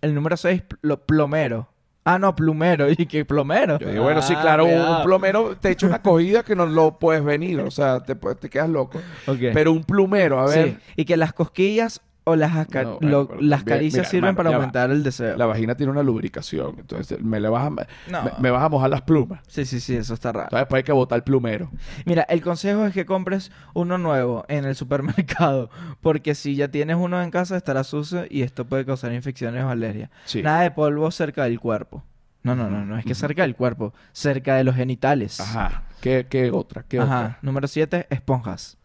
El 0.00 0.14
número 0.14 0.36
6, 0.36 0.62
plomero. 1.06 1.68
Ah, 2.04 2.18
no, 2.20 2.36
plumero. 2.36 2.88
¿Y 2.96 3.06
qué 3.06 3.24
plomero? 3.24 3.78
Yo 3.80 3.88
digo, 3.90 4.04
bueno, 4.04 4.22
sí, 4.22 4.34
Ah, 4.36 4.40
claro, 4.42 4.64
un, 4.66 4.70
cuidado. 4.70 5.02
plomero 5.04 5.56
te 5.56 5.70
echa 5.70 5.86
una 5.88 6.00
cogida 6.02 6.44
que 6.44 6.54
no 6.54 6.66
lo 6.66 6.98
puedes 7.00 7.24
venir. 7.24 7.58
O 7.60 7.70
sea, 7.72 8.00
te, 8.04 8.14
te 8.14 8.48
quedas 8.48 8.68
loco. 8.68 9.00
Ok. 9.26 9.38
Pero 9.52 9.72
un 9.72 9.82
plumero, 9.82 10.38
a 10.38 10.46
ver. 10.46 10.68
Sí, 10.68 10.76
Y 10.96 11.04
que 11.04 11.16
las 11.16 11.32
cosquillas 11.32 12.00
o 12.26 12.36
las, 12.36 12.56
aca- 12.56 12.82
No, 12.84 12.98
bueno, 12.98 13.08
lo- 13.10 13.28
pero 13.28 13.40
las 13.42 13.64
caricias 13.64 14.00
mira, 14.02 14.10
sirven 14.10 14.24
hermano, 14.30 14.36
para 14.36 14.50
va. 14.50 14.56
aumentar 14.56 14.90
el 14.90 15.02
deseo. 15.02 15.36
La 15.36 15.46
vagina 15.46 15.74
tiene 15.76 15.92
una 15.92 16.02
lubricación. 16.02 16.76
Entonces, 16.78 17.20
me, 17.22 17.38
le 17.38 17.48
vas 17.50 17.66
a, 17.66 17.70
me, 17.70 17.82
No. 18.10 18.22
me 18.40 18.50
vas 18.50 18.62
a 18.62 18.68
mojar 18.68 18.88
las 18.90 19.02
plumas. 19.02 19.40
Sí, 19.46 19.64
sí, 19.66 19.78
sí, 19.80 19.94
eso 19.96 20.14
está 20.14 20.32
raro. 20.32 20.44
Entonces, 20.46 20.62
después 20.62 20.78
hay 20.80 20.84
que 20.84 20.92
botar 20.92 21.16
el 21.16 21.22
plumero. 21.22 21.70
Mira, 22.06 22.22
el 22.22 22.40
consejo 22.40 22.86
es 22.86 22.94
que 22.94 23.04
compres 23.04 23.52
uno 23.74 23.98
nuevo 23.98 24.44
en 24.48 24.64
el 24.64 24.74
supermercado, 24.74 25.70
porque 26.00 26.34
si 26.34 26.56
ya 26.56 26.68
tienes 26.68 26.96
uno 26.98 27.22
en 27.22 27.30
casa 27.30 27.56
estará 27.56 27.84
sucio 27.84 28.24
y 28.30 28.42
esto 28.42 28.64
puede 28.64 28.84
causar 28.86 29.12
infecciones 29.12 29.62
o 29.64 29.68
alergias. 29.68 30.10
Sí. 30.24 30.42
Nada 30.42 30.62
de 30.62 30.70
polvo 30.70 31.10
cerca 31.10 31.44
del 31.44 31.60
cuerpo. 31.60 32.02
No, 32.42 32.54
no, 32.54 32.68
no, 32.68 32.84
no 32.84 32.98
es 32.98 33.04
que 33.06 33.14
cerca 33.14 33.40
del 33.42 33.56
cuerpo, 33.56 33.94
cerca 34.12 34.56
de 34.56 34.64
los 34.64 34.74
genitales. 34.76 35.40
Ajá. 35.40 35.84
¿Qué, 36.02 36.26
qué 36.28 36.50
otra? 36.50 36.84
¿Qué 36.86 36.98
Ajá. 37.00 37.18
otra? 37.20 37.38
Número 37.40 37.66
7, 37.68 38.06
esponjas. 38.10 38.76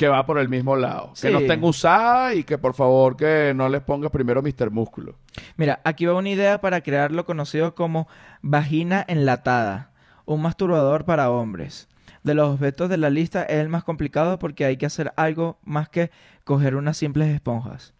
Que 0.00 0.08
va 0.08 0.24
por 0.24 0.38
el 0.38 0.48
mismo 0.48 0.76
lado. 0.76 1.10
Sí. 1.12 1.26
Que 1.26 1.32
no 1.34 1.40
estén 1.40 1.62
usadas 1.62 2.34
y 2.34 2.42
que 2.42 2.56
por 2.56 2.72
favor 2.72 3.18
que 3.18 3.52
no 3.54 3.68
les 3.68 3.82
pongas 3.82 4.10
primero 4.10 4.40
Mr. 4.40 4.70
Músculo. 4.70 5.18
Mira, 5.58 5.82
aquí 5.84 6.06
va 6.06 6.14
una 6.14 6.30
idea 6.30 6.62
para 6.62 6.80
crear 6.80 7.12
lo 7.12 7.26
conocido 7.26 7.74
como 7.74 8.08
vagina 8.40 9.04
enlatada, 9.06 9.92
un 10.24 10.40
masturbador 10.40 11.04
para 11.04 11.30
hombres. 11.30 11.86
De 12.22 12.32
los 12.32 12.48
objetos 12.48 12.88
de 12.88 12.96
la 12.96 13.10
lista 13.10 13.42
es 13.42 13.58
el 13.58 13.68
más 13.68 13.84
complicado 13.84 14.38
porque 14.38 14.64
hay 14.64 14.78
que 14.78 14.86
hacer 14.86 15.12
algo 15.16 15.58
más 15.64 15.90
que 15.90 16.10
coger 16.44 16.76
unas 16.76 16.96
simples 16.96 17.28
esponjas. 17.28 17.92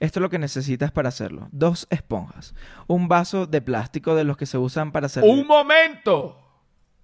Esto 0.00 0.18
es 0.18 0.22
lo 0.22 0.30
que 0.30 0.40
necesitas 0.40 0.90
para 0.90 1.10
hacerlo. 1.10 1.46
Dos 1.52 1.86
esponjas. 1.88 2.56
Un 2.88 3.06
vaso 3.06 3.46
de 3.46 3.62
plástico 3.62 4.16
de 4.16 4.24
los 4.24 4.36
que 4.36 4.46
se 4.46 4.58
usan 4.58 4.90
para 4.90 5.06
hacer... 5.06 5.22
¡Un 5.22 5.46
momento! 5.46 6.43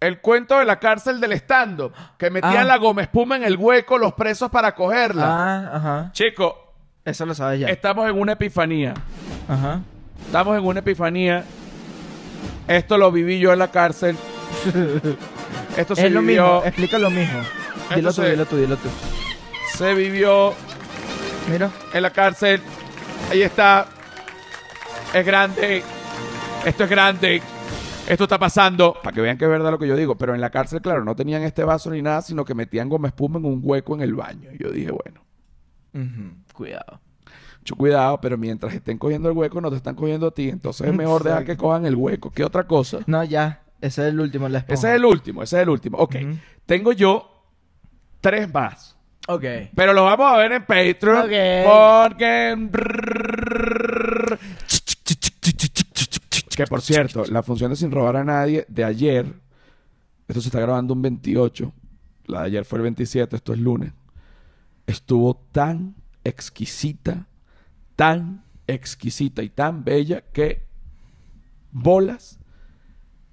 El 0.00 0.20
cuento 0.20 0.58
de 0.58 0.64
la 0.64 0.78
cárcel 0.78 1.20
del 1.20 1.32
stand 1.34 1.92
Que 2.16 2.30
metían 2.30 2.56
Ah. 2.56 2.64
la 2.64 2.78
goma 2.78 3.02
espuma 3.02 3.36
en 3.36 3.44
el 3.44 3.56
hueco 3.58 3.98
los 3.98 4.14
presos 4.14 4.50
para 4.50 4.74
cogerla. 4.74 5.26
Ah, 5.28 5.70
ajá. 5.76 6.10
Chico, 6.12 6.72
Eso 7.04 7.26
lo 7.26 7.34
sabes 7.34 7.60
ya. 7.60 7.68
estamos 7.68 8.08
en 8.08 8.18
una 8.18 8.32
epifanía. 8.32 8.94
Ajá. 9.48 9.80
Estamos 10.26 10.56
en 10.56 10.64
una 10.64 10.80
epifanía. 10.80 11.44
Esto 12.66 12.96
lo 12.98 13.10
viví 13.12 13.38
yo 13.40 13.52
en 13.52 13.58
la 13.58 13.70
cárcel. 13.70 14.16
Esto 15.76 15.94
se 15.96 16.06
Es 16.06 16.12
lo 16.12 16.20
vivió. 16.20 16.44
mismo. 16.44 16.62
Explica 16.64 16.98
lo 16.98 17.10
mismo. 17.10 17.40
Dilo 17.94 18.10
tú, 18.12 18.22
se- 18.22 18.30
dilo 18.30 18.46
tú, 18.46 18.56
dilo 18.56 18.76
tú. 18.76 18.88
Se 19.76 19.94
vivió 19.94 20.54
Mira. 21.50 21.70
en 21.92 22.02
la 22.02 22.10
cárcel. 22.10 22.60
Ahí 23.30 23.42
está. 23.42 23.86
Es 25.12 25.26
grande. 25.26 25.82
Esto 26.64 26.84
es 26.84 26.90
grande. 26.90 27.42
Esto 28.08 28.24
está 28.24 28.38
pasando. 28.38 28.94
Para 29.02 29.14
que 29.14 29.20
vean 29.20 29.38
que 29.38 29.44
es 29.44 29.50
verdad 29.50 29.70
lo 29.70 29.78
que 29.78 29.86
yo 29.86 29.96
digo. 29.96 30.16
Pero 30.16 30.34
en 30.34 30.40
la 30.40 30.50
cárcel, 30.50 30.80
claro, 30.80 31.04
no 31.04 31.14
tenían 31.14 31.42
este 31.42 31.64
vaso 31.64 31.90
ni 31.90 32.02
nada, 32.02 32.22
sino 32.22 32.44
que 32.44 32.54
metían 32.54 32.88
goma 32.88 33.08
espuma 33.08 33.38
en 33.38 33.44
un 33.44 33.60
hueco 33.62 33.94
en 33.94 34.00
el 34.02 34.14
baño. 34.14 34.50
Y 34.52 34.62
yo 34.62 34.70
dije, 34.70 34.90
bueno, 34.90 35.20
Cuidado. 36.52 37.00
mucho 37.58 37.76
cuidado, 37.76 38.20
pero 38.20 38.36
mientras 38.36 38.74
estén 38.74 38.98
cogiendo 38.98 39.28
el 39.30 39.36
hueco, 39.36 39.60
no 39.60 39.70
te 39.70 39.76
están 39.76 39.94
cogiendo 39.94 40.28
a 40.28 40.30
ti. 40.32 40.48
Entonces 40.48 40.86
es 40.88 40.94
mejor 40.94 41.22
dejar 41.22 41.44
que 41.44 41.56
cojan 41.56 41.86
el 41.86 41.94
hueco. 41.94 42.30
¿Qué 42.30 42.44
otra 42.44 42.64
cosa? 42.64 42.98
No, 43.06 43.22
ya. 43.24 43.62
Ese 43.80 44.02
es 44.02 44.12
el 44.12 44.20
último, 44.20 44.48
la 44.48 44.58
esponja. 44.58 44.74
Ese 44.74 44.88
es 44.90 44.96
el 44.96 45.04
último, 45.04 45.42
ese 45.42 45.56
es 45.56 45.62
el 45.62 45.68
último. 45.70 45.98
Ok, 45.98 46.16
tengo 46.66 46.92
yo 46.92 47.44
tres 48.20 48.52
más. 48.52 48.96
Ok. 49.26 49.44
Pero 49.74 49.92
los 49.92 50.04
vamos 50.04 50.32
a 50.32 50.36
ver 50.36 50.52
en 50.52 50.64
Patreon. 50.64 51.18
Ok. 51.18 51.30
Porque. 51.64 52.56
Que 56.64 56.66
por 56.66 56.82
cierto, 56.82 57.24
la 57.24 57.42
función 57.42 57.70
de 57.70 57.76
Sin 57.76 57.90
Robar 57.90 58.16
a 58.16 58.24
Nadie 58.24 58.66
de 58.68 58.84
ayer. 58.84 59.34
Esto 60.28 60.42
se 60.42 60.48
está 60.48 60.60
grabando 60.60 60.92
un 60.92 61.00
28. 61.00 61.72
La 62.26 62.40
de 62.40 62.46
ayer 62.48 62.64
fue 62.66 62.78
el 62.80 62.82
27, 62.82 63.34
esto 63.36 63.54
es 63.54 63.58
lunes. 63.58 63.94
Estuvo 64.86 65.34
tan 65.52 65.94
exquisita, 66.22 67.26
tan 67.96 68.44
exquisita 68.66 69.42
y 69.42 69.48
tan 69.48 69.84
bella 69.84 70.20
que. 70.20 70.66
Bolas. 71.72 72.38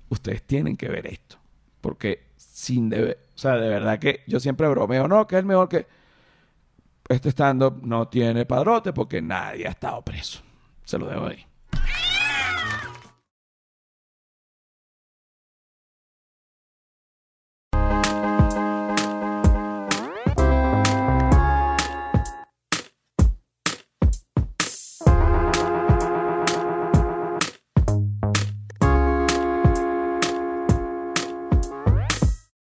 Ustedes 0.07 0.43
tienen 0.43 0.77
que 0.77 0.87
ver 0.87 1.07
esto. 1.07 1.37
Porque 1.81 2.27
sin 2.37 2.87
deber. 2.87 3.19
O 3.35 3.37
sea, 3.37 3.55
de 3.57 3.67
verdad 3.67 3.99
que 3.99 4.21
yo 4.25 4.39
siempre 4.39 4.69
bromeo. 4.69 5.09
No, 5.09 5.27
que 5.27 5.35
es 5.35 5.39
el 5.39 5.45
mejor 5.45 5.67
que 5.67 5.85
este 7.09 7.29
stand-up 7.29 7.81
no 7.83 8.07
tiene 8.07 8.45
padrote 8.45 8.93
porque 8.93 9.21
nadie 9.21 9.67
ha 9.67 9.71
estado 9.71 10.01
preso. 10.01 10.39
Se 10.85 10.97
lo 10.97 11.07
dejo 11.07 11.25
ahí. 11.25 11.46